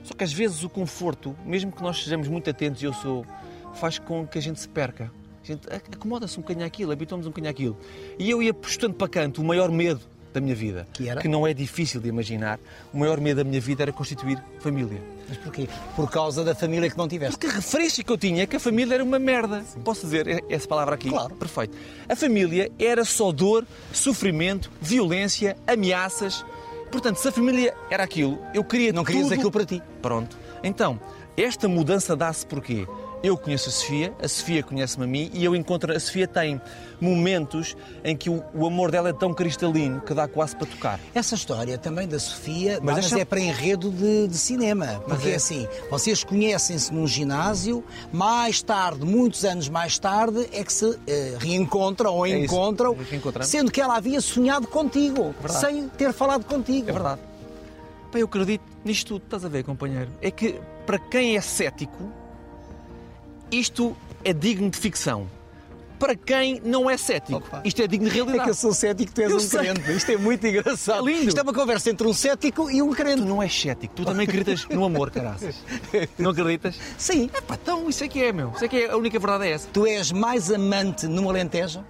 [0.04, 3.26] Só que às vezes o conforto, mesmo que nós sejamos muito atentos, e eu sou,
[3.76, 5.12] faz com que a gente se perca
[5.54, 7.78] gente acomoda-se um bocadinho àquilo, habituamos um bocadinho àquilo.
[8.18, 10.02] E eu ia postando para canto o maior medo
[10.34, 11.20] da minha vida, que, era?
[11.22, 12.60] que não é difícil de imaginar,
[12.94, 15.02] o maior medo da minha vida era constituir família.
[15.28, 15.68] Mas porquê?
[15.96, 17.38] Por causa da família que não tiveste?
[17.38, 19.64] Porque a referência que eu tinha é que a família era uma merda.
[19.64, 19.82] Sim.
[19.82, 21.10] Posso dizer essa palavra aqui?
[21.10, 21.36] Claro.
[21.36, 21.78] Perfeito.
[22.08, 26.46] A família era só dor, sofrimento, violência, ameaças.
[26.92, 29.34] Portanto, se a família era aquilo, eu queria Não querias tudo...
[29.34, 29.82] aquilo para ti.
[30.02, 30.38] Pronto.
[30.64, 31.00] Então,
[31.38, 32.88] esta mudança dá-se porquê?
[33.22, 35.94] Eu conheço a Sofia, a Sofia conhece-me a mim e eu encontro.
[35.94, 36.62] A Sofia tem
[37.02, 41.00] momentos em que o, o, amor dela é tão cristalino que dá quase para tocar.
[41.14, 45.04] Essa história também da Sofia, mas, mas é para enredo de, de cinema.
[45.06, 45.32] Porque é.
[45.32, 50.98] é assim, vocês conhecem-se num ginásio, mais tarde, muitos anos mais tarde, é que se
[51.06, 52.96] eh, reencontram ou é encontram,
[53.42, 56.90] sendo que ela havia sonhado contigo, é sem ter falado contigo.
[56.90, 57.22] É verdade.
[58.14, 60.10] Bem, eu acredito nisto tudo, estás a ver, companheiro?
[60.22, 62.12] É que para quem é cético
[63.52, 65.28] isto é digno de ficção.
[65.98, 67.62] Para quem não é cético, Opa.
[67.66, 68.40] isto é digno de realidade.
[68.40, 69.60] É que eu sou cético, tu és eu um sei.
[69.60, 69.92] crente.
[69.92, 71.10] Isto é muito engraçado.
[71.10, 71.28] É lindo.
[71.28, 73.22] Isto é uma conversa entre um cético e um crente.
[73.22, 75.58] Tu não és cético, tu também acreditas no amor, caraças.
[76.18, 76.80] Não acreditas?
[76.98, 77.30] Sim.
[77.36, 78.52] Epá, então isso é que é, meu.
[78.56, 79.68] Isso é que é, a única verdade é essa.
[79.74, 81.84] Tu és mais amante no Alentejo?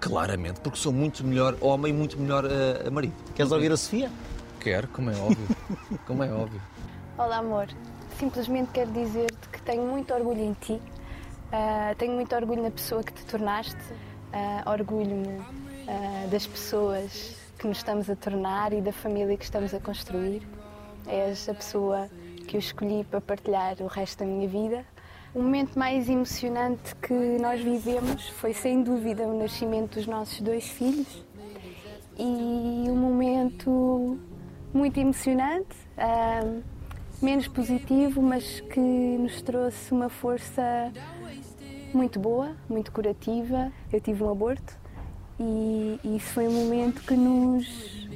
[0.00, 3.14] Claramente, porque sou muito melhor homem e muito melhor uh, marido.
[3.34, 4.10] Queres ouvir a Sofia?
[4.58, 5.56] Quero, como é óbvio.
[6.04, 6.60] como é óbvio.
[7.16, 7.68] Olá, amor.
[8.18, 10.80] Simplesmente quero dizer-te tenho muito orgulho em ti
[11.46, 13.76] Uh, tenho muito orgulho na pessoa que te tornaste.
[14.32, 15.40] Uh, Orgulho-me
[15.88, 20.42] ah, das pessoas que nos estamos a tornar e da família que estamos a construir.
[21.06, 22.10] És a pessoa
[22.48, 24.84] que eu escolhi para partilhar o resto da minha vida.
[25.32, 30.66] O momento mais emocionante que nós vivemos foi, sem dúvida, o nascimento dos nossos dois
[30.66, 31.24] filhos
[32.18, 34.18] e um momento
[34.74, 35.76] muito emocionante,
[37.20, 40.92] menos positivo, mas que nos trouxe uma força
[41.92, 43.72] muito boa, muito curativa.
[43.92, 44.78] Eu tive um aborto
[45.40, 48.08] e, e isso foi um momento que nos,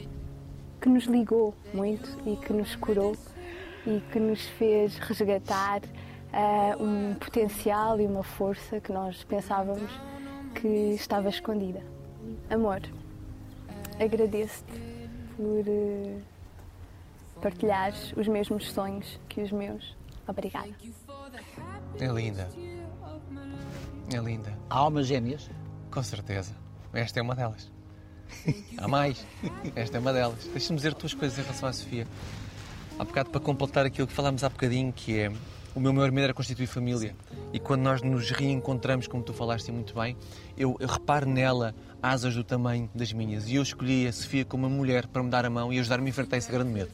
[0.80, 3.16] que nos ligou muito e que nos curou
[3.86, 9.90] e que nos fez resgatar uh, um potencial e uma força que nós pensávamos
[10.54, 11.82] que estava escondida.
[12.50, 12.82] Amor,
[13.98, 14.72] agradeço-te
[15.36, 16.20] por uh,
[17.40, 19.96] partilhares os mesmos sonhos que os meus.
[20.26, 20.70] Obrigada.
[21.98, 22.48] É linda.
[24.12, 24.56] É linda.
[24.68, 25.50] Há almas gêmeas?
[25.90, 26.54] Com certeza.
[26.92, 27.70] Esta é uma delas.
[28.78, 29.26] Há mais.
[29.74, 30.48] Esta é uma delas.
[30.52, 32.06] Deixa-me dizer duas coisas em relação à Sofia.
[32.98, 35.32] Há bocado para completar aquilo que falámos há bocadinho, que é
[35.74, 37.14] o meu maior medo era constituir família.
[37.52, 40.16] E quando nós nos reencontramos, como tu falaste muito bem,
[40.56, 43.48] eu, eu reparo nela asas do tamanho das minhas.
[43.48, 46.06] E eu escolhi a Sofia como uma mulher para me dar a mão e ajudar-me
[46.06, 46.90] a enfrentar esse grande medo.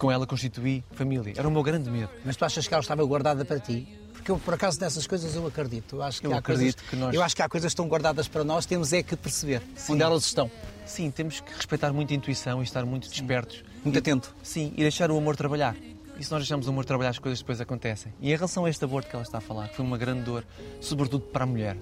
[0.00, 1.34] E com ela constituí família.
[1.36, 2.08] Era o meu grande medo.
[2.24, 3.86] Mas tu achas que ela estava guardada para ti?
[4.14, 5.96] Porque eu, por acaso, nessas coisas eu acredito.
[5.96, 7.72] Eu acho que, Eu há, acredito coisas, que nós- eu acho que há coisas que
[7.72, 9.60] estão guardadas para nós, temos é que perceber
[9.90, 10.50] onde elas estão.
[10.86, 13.62] Sim, temos que respeitar muito a intuição e estar muito despertos.
[13.84, 14.34] Muito atento.
[14.42, 15.76] Sim, e deixar o amor trabalhar.
[16.18, 18.10] E se nós deixarmos o amor trabalhar, as coisas depois acontecem.
[18.22, 20.22] E em relação a este aborto que ela está a falar, que foi uma grande
[20.22, 20.46] dor,
[20.80, 21.76] sobretudo para a mulher.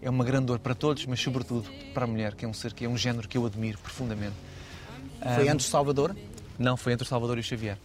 [0.00, 2.72] É uma grande dor para todos, mas sobretudo para a mulher, que é um ser
[2.72, 4.34] que é um género que eu admiro profundamente.
[5.34, 6.14] Foi Ah, antes de Salvador?
[6.58, 7.78] Não, foi entre o Salvador e o Xavier.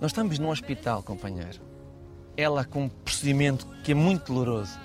[0.00, 1.60] Nós estamos num hospital, companheiro.
[2.36, 4.78] Ela com um procedimento que é muito doloroso.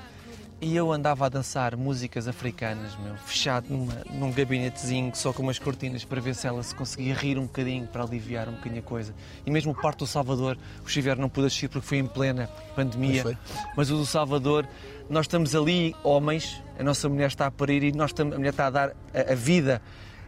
[0.60, 5.60] E eu andava a dançar músicas africanas, meu, fechado numa, num gabinetezinho só com umas
[5.60, 8.84] cortinas para ver se ela se conseguia rir um bocadinho, para aliviar um bocadinho a
[8.84, 9.14] coisa.
[9.46, 12.50] E mesmo o parto do Salvador, o Xavier não pôde assistir porque foi em plena
[12.76, 13.38] pandemia.
[13.76, 14.68] Mas o do Salvador,
[15.08, 18.50] nós estamos ali, homens, a nossa mulher está a parir e nós estamos, a mulher
[18.50, 19.80] está a dar a, a vida,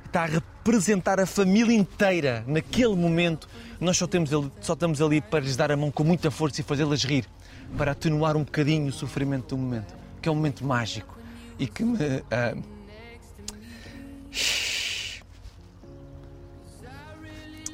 [0.06, 0.28] está a
[0.70, 3.50] representar a família inteira naquele momento.
[3.80, 6.62] Nós só, temos ali, só estamos ali para lhes dar a mão com muita força
[6.62, 7.26] e fazê-las rir,
[7.76, 11.18] para atenuar um bocadinho o sofrimento do momento, que é um momento mágico
[11.58, 11.98] e que me.
[12.30, 12.56] ah,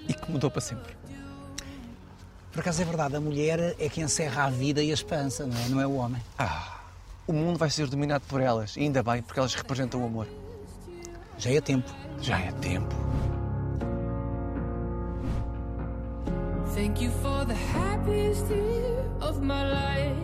[0.08, 0.96] e que mudou para sempre.
[2.54, 5.58] Por acaso é verdade, a mulher é que encerra a vida e a esperança, não
[5.58, 5.68] é?
[5.68, 6.22] Não é o homem.
[6.40, 6.80] Ah,
[7.28, 10.45] o mundo vai ser dominado por elas, e ainda bem, porque elas representam o amor.
[11.38, 11.92] Já é tempo.
[12.22, 12.96] Já é tempo.
[16.74, 20.16] Thank you for the happiest year of my life.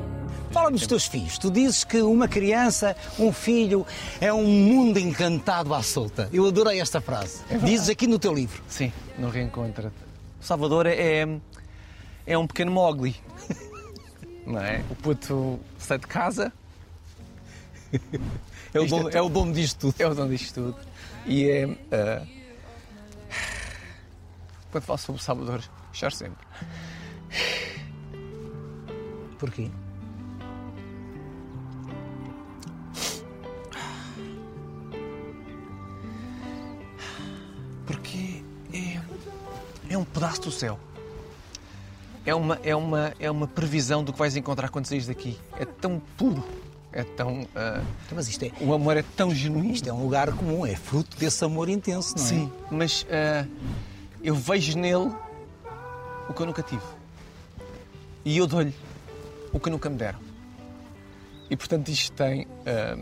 [0.52, 1.38] Fala-me dos teus filhos.
[1.38, 3.86] Tu dizes que uma criança, um filho,
[4.19, 6.30] é um mundo encantado à solta.
[6.34, 7.41] Eu adorei esta frase.
[7.63, 8.62] Dizes aqui no teu livro.
[8.67, 9.93] Sim, no reencontra.
[10.41, 11.26] O Salvador é,
[12.26, 13.15] é um pequeno Mowgli.
[14.45, 14.84] Não é?
[14.89, 16.52] O puto sai de casa,
[18.74, 19.96] É o, dono, é é o dono disto tudo.
[20.00, 20.76] é o dono disto tudo.
[21.26, 21.78] E é.
[21.92, 22.26] ah,
[24.72, 26.48] quando falo sobre o Salvador, choro sempre.
[29.38, 29.70] Porquê?
[37.86, 39.02] Porque é,
[39.94, 40.80] é um pedaço do céu.
[42.26, 45.38] É uma, é, uma, é uma previsão do que vais encontrar quando saís daqui.
[45.60, 46.44] É tão puro.
[46.93, 47.41] É tão.
[47.41, 49.73] Então, Mas isto é, o amor é tão genuíno.
[49.73, 52.27] isto é um lugar comum, é fruto desse amor intenso, não é?
[52.27, 53.45] Sim, mas ah,
[54.21, 55.12] eu vejo nele
[56.27, 56.84] o que eu nunca tive.
[58.25, 58.73] E eu dou-lhe
[59.54, 60.19] o que nunca me deram.
[61.49, 62.97] E portanto isto tem ah,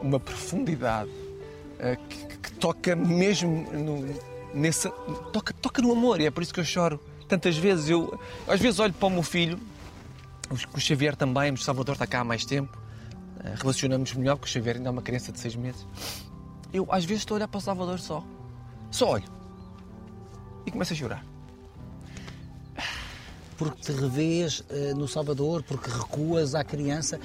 [0.00, 1.10] uma profundidade
[2.08, 4.14] que, que toca mesmo no,
[4.54, 4.90] nessa.
[5.32, 7.00] Toca, toca no amor, e é por isso que eu choro.
[7.28, 8.18] Tantas vezes eu.
[8.48, 9.58] Às vezes olho para o meu filho,
[10.74, 12.79] o Xavier também, o Salvador está cá há mais tempo.
[13.44, 15.86] Ah, Relacionamos melhor, porque o Xavier ainda é uma criança de seis meses.
[16.72, 18.24] Eu às vezes estou a olhar para o Salvador só.
[18.90, 19.24] Só olho.
[20.66, 21.24] E começo a chorar.
[23.56, 27.20] Porque te revês eh, no Salvador, porque recuas à criança.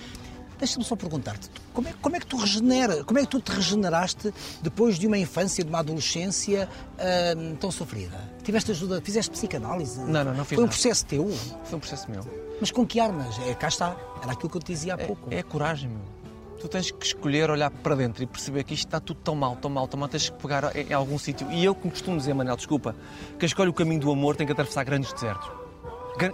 [0.58, 3.52] Deixa-me só perguntar-te, como é, como é que tu regenera, como é que tu te
[3.52, 8.18] regeneraste depois de uma infância, de uma adolescência ahm, tão sofrida?
[8.44, 10.00] Tiveste ajuda, fizeste psicanálise?
[10.00, 10.70] Não, não, não fiz Foi um nada.
[10.70, 11.30] processo teu?
[11.66, 12.24] Foi um processo meu.
[12.60, 13.38] Mas com que armas?
[13.48, 15.28] É, cá está, era aquilo que eu te dizia há pouco.
[15.30, 16.16] É, é a coragem, meu.
[16.60, 19.58] Tu tens que escolher olhar para dentro e perceber que isto está tudo tão mal,
[19.58, 21.52] tão mal, tão mal, tens que pegar em, em algum sítio.
[21.52, 22.96] E eu, como costumo dizer, Manel, desculpa,
[23.38, 25.65] quem escolhe o caminho do amor tem que atravessar grandes desertos.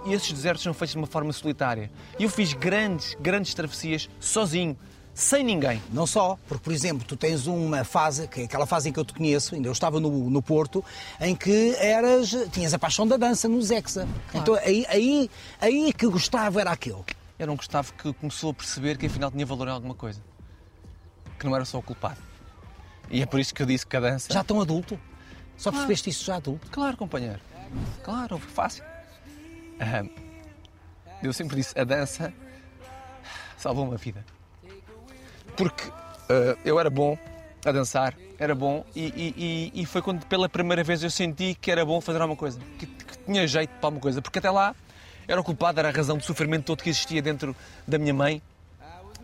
[0.04, 1.90] E esses desertos são feitos de uma forma solitária.
[2.18, 4.76] E eu fiz grandes, grandes travessias sozinho,
[5.14, 5.82] sem ninguém.
[5.92, 8.98] Não só, porque, por exemplo, tu tens uma fase, que é aquela fase em que
[8.98, 10.84] eu te conheço, ainda eu estava no, no Porto,
[11.20, 14.06] em que eras, tinhas a paixão da dança no Zexa.
[14.32, 17.02] Então aí, aí, aí que Gustavo era aquele.
[17.38, 20.20] Era um Gustavo que começou a perceber que afinal tinha valor em alguma coisa.
[21.38, 22.18] Que não era só o culpado.
[23.10, 24.32] E é por isso que eu disse que a dança.
[24.32, 24.98] Já tão adulto?
[25.56, 26.70] Só percebeste isso já adulto?
[26.70, 27.40] Claro, companheiro.
[28.02, 28.84] Claro, fácil.
[31.22, 32.32] Eu sempre disse: a dança
[33.56, 34.24] salvou uma vida.
[35.56, 35.84] Porque
[36.28, 37.16] ah, eu era bom
[37.64, 39.04] a dançar, era bom, e,
[39.74, 42.58] e- e- foi quando pela primeira vez eu senti que era bom fazer alguma coisa,
[42.78, 44.20] que, que tinha jeito para alguma coisa.
[44.20, 44.74] Porque até lá
[45.28, 47.54] era o culpado, era a razão do sofrimento todo que existia dentro
[47.86, 48.42] da minha mãe.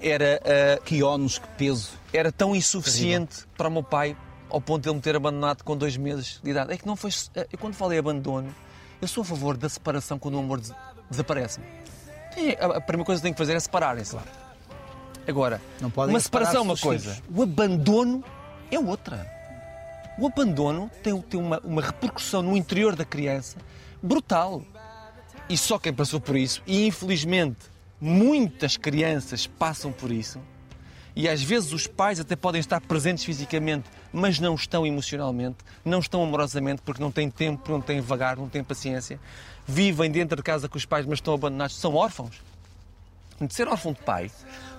[0.01, 0.41] Era.
[0.45, 1.91] ah, Que ónus, que peso.
[2.13, 4.17] era tão insuficiente para o meu pai
[4.49, 6.73] ao ponto de ele me ter abandonado com dois meses de idade.
[6.73, 7.11] É que não foi.
[7.51, 8.55] Eu quando falei abandono,
[9.01, 10.73] eu sou a favor da separação quando o amor des-
[11.11, 11.61] desaparece.
[12.35, 14.17] Tem- A primeira coisa que tem que fazer é separarem-se.
[15.27, 17.29] Agora, Não podem uma separação é uma coisa, filhos.
[17.39, 18.25] o abandono
[18.71, 19.31] é outra.
[20.19, 23.57] O abandono tem, tem uma, uma repercussão no interior da criança
[24.03, 24.63] brutal.
[25.49, 27.57] E só quem passou por isso, e infelizmente
[28.01, 30.39] muitas crianças passam por isso,
[31.17, 35.99] e às vezes os pais até podem estar presentes fisicamente, mas não estão emocionalmente, não
[35.99, 39.18] estão amorosamente, porque não têm tempo, não têm vagar, não têm paciência,
[39.66, 42.42] vivem dentro de casa com os pais, mas estão abandonados, são órfãos.
[43.40, 44.31] De ser órfão de pai,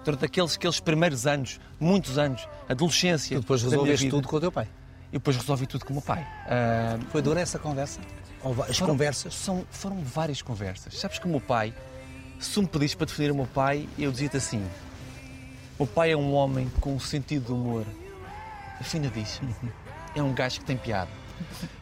[0.04, 3.38] durante aqueles, aqueles primeiros anos, muitos anos, adolescência.
[3.38, 4.68] Tu depois resolveste tudo com o teu pai.
[5.10, 6.28] E depois resolvi tudo com o meu pai.
[6.46, 8.02] Ah, Foi dura essa conversa?
[8.44, 9.34] Ou As foram- conversas?
[9.34, 10.98] São, foram várias conversas.
[11.00, 11.74] Sabes que o meu pai,
[12.40, 14.62] se me pedisses para definir o meu pai, eu dizia-te assim:
[15.78, 17.86] o meu pai é um homem com um sentido de humor
[18.80, 19.56] afinadíssimo.
[20.16, 21.10] É um gajo que tem piada.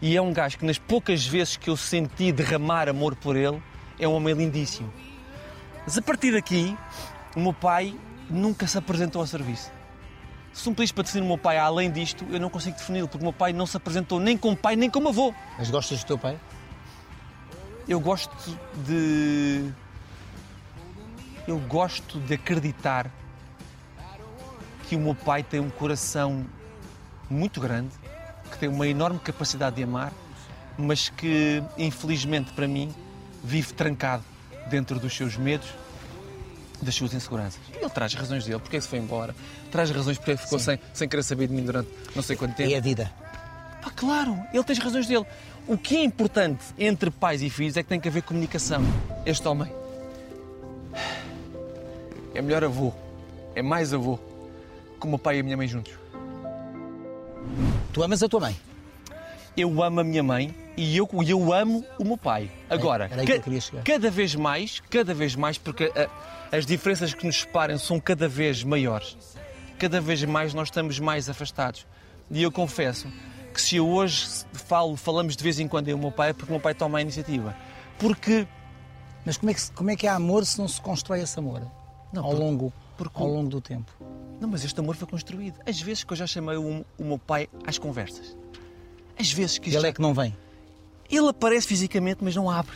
[0.01, 3.62] E é um gajo que, nas poucas vezes que eu senti derramar amor por ele,
[3.99, 4.91] é um homem lindíssimo.
[5.86, 6.77] Mas a partir daqui,
[7.36, 7.95] o meu pai
[8.29, 9.71] nunca se apresentou ao serviço.
[10.53, 13.23] Se me pedis para definir o meu pai além disto, eu não consigo defini-lo, porque
[13.23, 15.33] o meu pai não se apresentou nem como pai, nem como avô.
[15.57, 16.39] Mas gostas do teu pai?
[17.88, 19.71] Eu gosto de.
[21.47, 23.10] Eu gosto de acreditar
[24.89, 26.45] que o meu pai tem um coração
[27.29, 27.89] muito grande,
[28.51, 30.13] que tem uma enorme capacidade de amar,
[30.77, 32.93] mas que, infelizmente para mim,
[33.43, 34.23] vive trancado
[34.69, 35.67] dentro dos seus medos,
[36.81, 37.59] das suas inseguranças.
[37.73, 39.35] E ele traz razões dele, porque ele se foi embora,
[39.71, 42.55] traz razões porque ele ficou sem, sem querer saber de mim durante não sei quanto
[42.55, 42.71] tempo.
[42.71, 43.11] É a vida.
[43.81, 45.25] Pá, claro, ele tem as razões dele.
[45.67, 48.81] O que é importante entre pais e filhos é que tem que haver comunicação.
[49.25, 49.71] Este homem
[52.33, 52.93] é melhor avô,
[53.55, 54.19] é mais avô
[54.99, 55.93] que o meu pai e a minha mãe juntos.
[57.93, 58.55] Tu amas a tua mãe?
[59.55, 62.51] Eu amo a minha mãe e eu, eu amo o meu pai.
[62.69, 63.83] Agora, aí que chegar.
[63.83, 66.07] cada vez mais, cada vez mais, porque ah,
[66.55, 69.17] as diferenças que nos separam são cada vez maiores.
[69.79, 71.88] Cada vez mais nós estamos mais afastados.
[72.29, 73.07] E eu confesso
[73.53, 76.29] que se eu hoje falo, falamos de vez em quando eu e o meu pai,
[76.29, 77.55] é porque o meu pai toma a iniciativa.
[77.97, 78.47] Porque
[79.25, 81.62] Mas como é que, como é, que há amor se não se constrói esse amor?
[82.13, 83.91] Não, ao, porque- longo, porque ao longo do tempo.
[84.39, 85.56] Não, mas este amor foi construído.
[85.65, 88.36] Às vezes que eu já chamei o, o meu pai às conversas.
[89.19, 90.36] Às vezes que Ele já- é que não vem.
[91.10, 92.76] ele aparece fisicamente, mas não abre.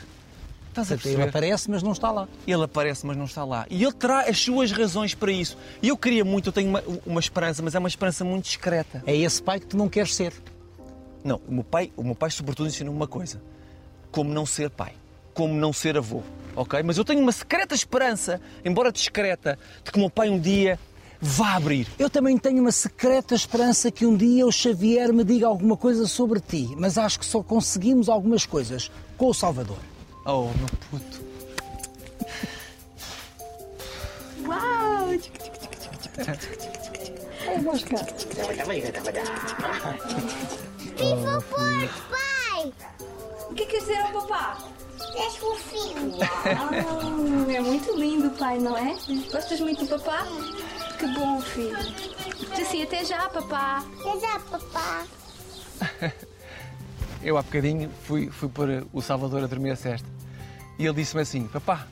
[0.69, 2.28] Estás a Ele aparece, mas não está lá.
[2.47, 3.67] Ele aparece, mas não está lá.
[3.69, 5.58] E ele terá as suas razões para isso.
[5.82, 9.04] E eu queria muito, eu tenho uma, uma esperança, mas é uma esperança muito discreta.
[9.06, 10.34] É esse pai que tu não queres ser.
[11.26, 13.41] Não, o meu pai, o meu pai sobretudo ensinou-me uma coisa:
[14.12, 14.93] como não ser pai,
[15.34, 16.24] como não ser avô,
[16.56, 16.82] ok?
[16.84, 20.80] Mas eu tenho uma secreta esperança, embora discreta, de que o meu pai um dia
[21.21, 21.88] vá abrir.
[21.99, 26.07] Eu também tenho uma secreta esperança que um dia o Xavier me diga alguma coisa
[26.07, 29.77] sobre ti, mas acho que só conseguimos algumas coisas com o Salvador.
[30.25, 31.21] Oh, meu puto.
[34.47, 35.10] Uau!
[40.97, 42.73] Viva o Porto, pai!
[43.49, 44.57] O que quer dizer ao papá?
[45.15, 46.17] És fofinho.
[46.21, 48.95] Ah, é muito lindo, pai, não é?
[49.31, 50.25] Gostas muito do papá?
[51.01, 51.75] Que bom, filho.
[52.55, 53.83] Diz assim, até já, papá.
[53.99, 55.03] Até já, papá.
[57.23, 60.07] Eu há bocadinho fui, fui pôr o Salvador a dormir a cesta.
[60.77, 61.87] E ele disse-me assim: Papá,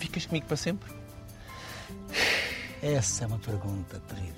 [0.00, 0.90] ficas comigo para sempre?
[2.82, 4.34] Essa é uma pergunta terrível.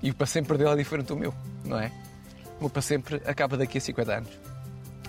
[0.00, 1.90] E o para sempre dele é diferente do meu, não é?
[2.58, 4.30] O meu para sempre acaba daqui a 50 anos.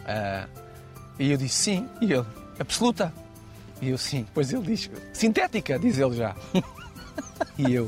[0.04, 0.48] Ah,
[1.20, 1.90] e eu disse sim.
[2.02, 2.26] E ele,
[2.60, 3.14] absoluta.
[3.80, 4.24] E eu sim.
[4.24, 6.36] Depois ele diz, sintética, diz ele já.
[7.70, 7.88] e eu,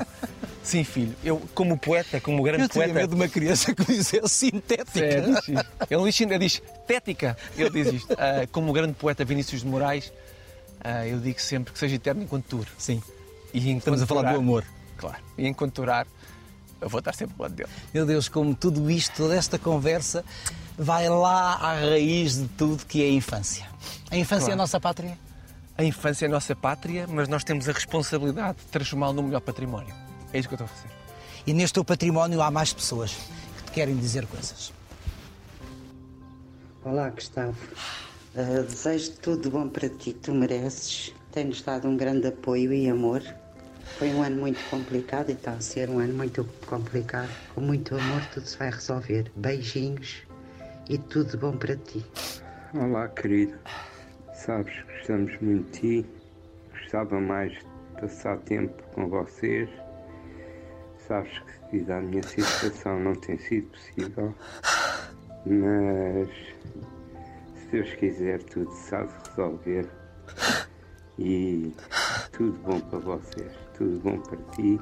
[0.63, 1.15] sim, filho.
[1.23, 2.93] Eu, como poeta, como grande Eu poeta.
[2.93, 4.99] medo de uma criança que dizia sintética.
[5.05, 5.51] É, diz isto.
[5.89, 7.37] ele diz, ele diz tética.
[7.57, 8.13] Ele diz isto.
[8.13, 10.11] Ah, como grande poeta Vinícius de Moraes,
[10.81, 12.69] ah, eu digo sempre que seja eterno enquanto dure.
[12.77, 13.01] Sim.
[13.53, 14.63] E enquanto Estamos a falar durar- do amor.
[14.97, 15.17] Claro.
[15.37, 16.05] E enquanto durar,
[16.81, 17.69] eu vou estar sempre ao lado dele.
[17.93, 20.23] Meu Deus, como tudo isto, toda esta conversa
[20.77, 23.65] vai lá à raiz de tudo que é a infância.
[24.11, 24.57] A infância é a Claro.
[24.59, 25.17] nossa pátria?
[25.79, 29.39] A infância é a nossa pátria, mas nós temos a responsabilidade de transformá-lo no melhor
[29.39, 29.95] património.
[30.33, 30.93] É isso que eu estou a fazer.
[31.47, 34.73] E neste teu património há mais pessoas que te querem dizer coisas.
[36.83, 37.55] Olá, Gustavo.
[38.35, 41.13] Uh, desejo tudo de bom para ti, tu mereces.
[41.31, 43.23] Tens dado um grande apoio e amor.
[43.97, 47.29] Foi um ano muito complicado e está a ser um ano muito complicado.
[47.55, 49.31] Com muito amor, tudo se vai resolver.
[49.33, 50.23] Beijinhos
[50.89, 52.05] e tudo bom para ti.
[52.73, 53.57] Olá, querido.
[54.45, 56.09] Sabes que gostamos muito de ti.
[56.71, 57.65] Gostava mais de
[57.99, 59.69] passar tempo com vocês.
[61.07, 64.33] Sabes que devido à minha situação não tem sido possível.
[65.45, 66.29] Mas
[67.53, 69.89] se Deus quiser tudo de resolver.
[71.17, 71.75] E
[72.31, 73.51] tudo bom para vocês.
[73.77, 74.79] Tudo bom para ti.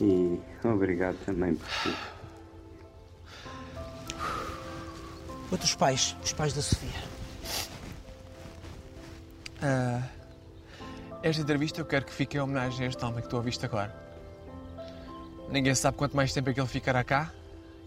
[0.00, 2.16] E obrigado também por tudo.
[5.52, 7.15] Outros pais, os pais da Sofia.
[9.68, 10.00] Ah,
[11.24, 13.92] esta entrevista eu quero que fique em homenagem a este homem que tu ouviste agora.
[15.50, 17.32] Ninguém sabe quanto mais tempo é que ele ficará cá.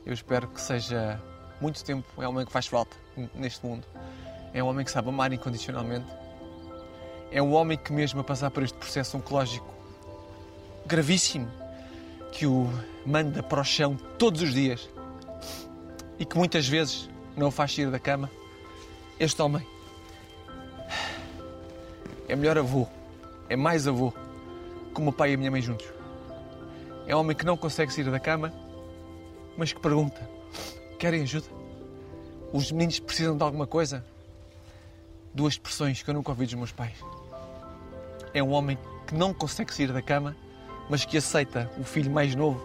[0.05, 1.21] Eu espero que seja
[1.61, 2.05] muito tempo.
[2.21, 2.97] É um homem que faz falta
[3.33, 3.87] neste mundo.
[4.53, 6.05] É um homem que sabe amar incondicionalmente.
[7.31, 9.73] É um homem que, mesmo a passar por este processo oncológico
[10.85, 11.49] gravíssimo,
[12.33, 12.69] que o
[13.05, 14.89] manda para o chão todos os dias
[16.17, 18.29] e que muitas vezes não o faz sair da cama.
[19.17, 19.65] Este homem
[22.29, 22.87] é melhor avô,
[23.49, 24.13] é mais avô,
[24.93, 25.87] que o meu pai e a minha mãe juntos.
[27.07, 28.53] É um homem que não consegue sair da cama,
[29.57, 30.21] mas que pergunta:
[30.99, 31.47] querem ajuda?
[32.53, 34.05] Os meninos precisam de alguma coisa?
[35.33, 37.03] Duas expressões que eu nunca ouvi dos meus pais.
[38.33, 38.77] É um homem
[39.07, 40.35] que não consegue sair da cama,
[40.87, 42.61] mas que aceita o filho mais novo,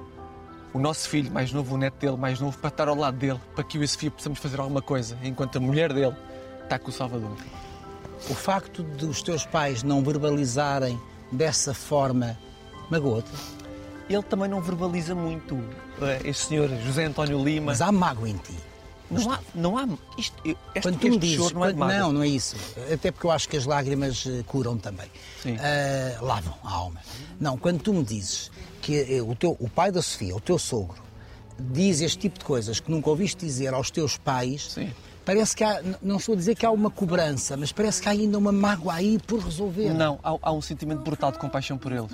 [0.74, 3.40] o nosso filho mais novo, o neto dele mais novo, para estar ao lado dele,
[3.54, 6.14] para que eu e a Sofia possamos fazer alguma coisa, enquanto a mulher dele
[6.62, 7.36] está com o Salvador.
[8.30, 10.98] O facto de os teus pais não verbalizarem
[11.30, 12.38] dessa forma
[12.90, 13.30] magoa-te?
[14.08, 15.58] Ele também não verbaliza muito.
[16.00, 17.66] eh, Este senhor José António Lima.
[17.66, 18.54] Mas há mágoa em ti.
[19.10, 19.86] Não há, não há.
[20.18, 22.56] Isto, este, Quando tu me dizes, não é não, não é isso.
[22.92, 25.06] Até porque eu acho que as lágrimas eh, curam também.
[25.42, 25.56] Sim.
[25.60, 27.00] Ah, lavam a alma.
[27.38, 28.50] Não, quando tu me dizes
[28.80, 31.02] que eh, o, teu, o pai da Sofia, o teu sogro,
[31.58, 34.76] diz este tipo de coisas que nunca ouviste dizer aos teus pais,
[35.24, 38.12] parece que há, não estou a dizer que há uma cobrança, mas parece que há
[38.12, 39.92] ainda uma mágoa aí por resolver.
[39.92, 42.12] Não, há, há um sentimento brutal de compaixão por eles.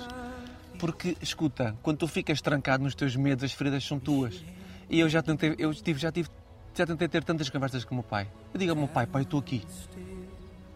[0.79, 4.43] Porque, escuta, quando tu ficas trancado nos teus medos, as feridas são tuas.
[4.89, 6.29] E eu já tentei, eu tive, já tive,
[6.73, 8.27] já tentei ter tantas conversas com o meu pai.
[8.53, 9.63] Eu digo ao meu pai, pai, eu estou aqui.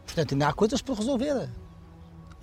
[0.06, 1.50] Portanto, ainda há coisas por resolver.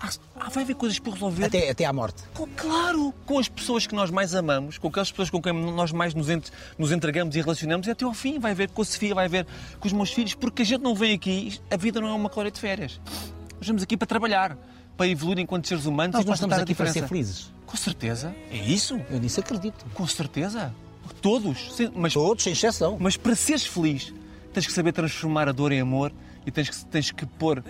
[0.04, 1.44] Ah, vai haver coisas por resolver.
[1.44, 2.24] Até, até à morte.
[2.34, 5.92] Com- claro, com as pessoas que nós mais amamos, com aquelas pessoas com quem nós
[5.92, 8.84] mais nos, ent- nos entregamos e relacionamos, e até ao fim vai haver com a
[8.84, 9.46] Sofia, vai haver
[9.78, 12.28] com os meus filhos, porque a gente não vem aqui, a vida não é uma
[12.28, 13.00] colónia de férias.
[13.04, 14.58] Nós estamos aqui para trabalhar,
[14.96, 17.52] para evoluir enquanto seres humanos Nós e não estamos aqui para ser felizes.
[17.64, 19.00] Com certeza, é isso.
[19.08, 19.84] Eu nisso acredito.
[19.94, 20.74] Com certeza.
[21.20, 21.74] Todos.
[21.76, 22.96] Sem- Mas, Todos, sem exceção.
[22.98, 24.12] Mas para seres feliz,
[24.52, 26.12] tens que saber transformar a dor em amor
[26.44, 27.62] e tens que, tens que pôr,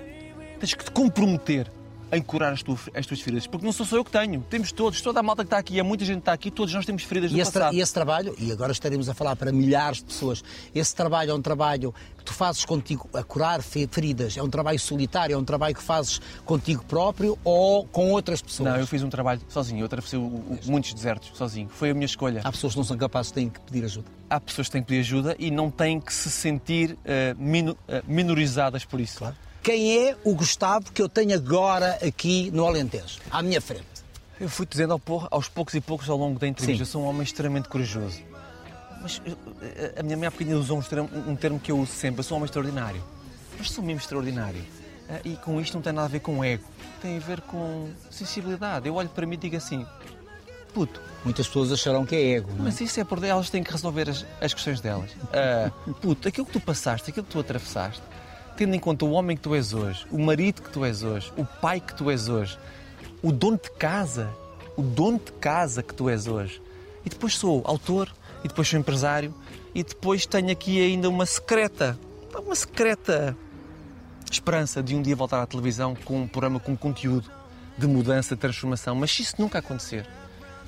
[0.58, 1.70] tens que te comprometer
[2.12, 3.46] em curar as, tuas as tuas feridas.
[3.46, 4.42] Porque não sou só eu que tenho.
[4.50, 6.72] Temos todos, toda a malta que está aqui, há muita gente que está aqui, todos
[6.74, 7.74] nós temos feridas do E esse, tra- passado.
[7.76, 10.44] e esse trabalho, e agora estaremos a falar para milhares de pessoas,
[10.74, 14.50] esse trabalho é um trabalho que tu fazes contigo a curar fe- feridas, é um
[14.50, 18.68] trabalho solitário, é um trabalho que fazes contigo próprio ou com outras pessoas?
[18.70, 21.68] Não, eu fiz um trabalho sozinho, eu atravessei o- o- muitos desertos sozinho.
[21.70, 22.42] Foi a minha escolha.
[22.44, 24.06] Há pessoas que não são capazes, têm que pedir ajuda.
[24.28, 27.34] Há pessoas que têm que pedir ajuda e não têm que se sentir eh,
[28.06, 29.24] minorizadas por isso.
[29.62, 33.84] Quem é o Gustavo que eu tenho agora aqui no Alentejo, à minha frente?
[34.40, 35.00] Eu fui dizendo
[35.30, 36.88] aos poucos e poucos ao longo da entrevista, Sim.
[36.88, 38.18] eu sou um homem extremamente corajoso.
[39.00, 39.22] Mas
[39.62, 42.34] eh, a minha mãe há bocadinho usou um termo, que eu uso sempre, eu sou
[42.34, 43.02] um homem extraordinário.
[43.56, 44.64] Mas sou mesmo extraordinário.
[45.08, 46.64] Ah, E com isto não tem nada a ver com ego,
[47.00, 48.88] tem a ver com sensibilidade.
[48.88, 49.86] Eu olho para mim e digo assim,
[50.74, 52.62] puto, Muitas pessoas acharão que é ego, não é?
[52.64, 55.10] mas isso é por elas têm que resolver as, as questões delas.
[55.32, 58.02] Ah, puto, aquilo que tu passaste, aquilo que tu atravessaste,
[58.56, 61.32] tendo em conta o homem que tu és hoje, o marido que tu és hoje,
[61.36, 62.58] o pai que tu és hoje,
[63.22, 64.30] o dono de casa,
[64.76, 66.60] o dono de casa que tu és hoje.
[67.04, 68.12] E depois sou autor,
[68.44, 69.34] e depois sou empresário,
[69.74, 71.98] e depois tenho aqui ainda uma secreta,
[72.34, 73.36] uma secreta
[74.30, 77.30] esperança de um dia voltar à televisão com um programa com conteúdo
[77.76, 78.94] de mudança, de transformação.
[78.94, 80.06] Mas se isso nunca acontecer,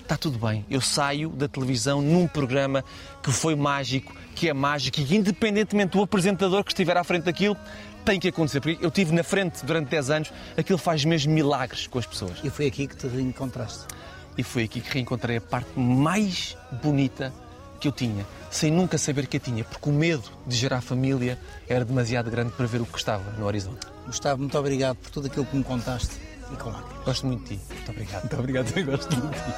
[0.05, 0.65] está tudo bem.
[0.71, 2.85] Eu saio da televisão num programa
[3.23, 7.25] que foi mágico, que é mágico e que, independentemente do apresentador que estiver à frente
[7.25, 7.57] daquilo,
[8.05, 8.61] tem que acontecer.
[8.61, 12.39] Porque eu tive na frente durante 10 anos, aquilo faz mesmo milagres com as pessoas.
[12.45, 13.87] E foi aqui que te reencontraste.
[14.37, 17.33] E foi aqui que reencontrei a parte mais bonita
[17.81, 21.39] que eu tinha, sem nunca saber que eu tinha, porque o medo de gerar família
[21.69, 23.87] era demasiado grande para ver o que estava no horizonte.
[24.07, 27.05] Gustavo, muito obrigado por tudo aquilo que me contaste e com lágrimas.
[27.05, 27.63] Gosto muito de ti.
[27.75, 28.23] Muito obrigado.
[28.23, 29.53] Muito obrigado, eu gosto muito de ti.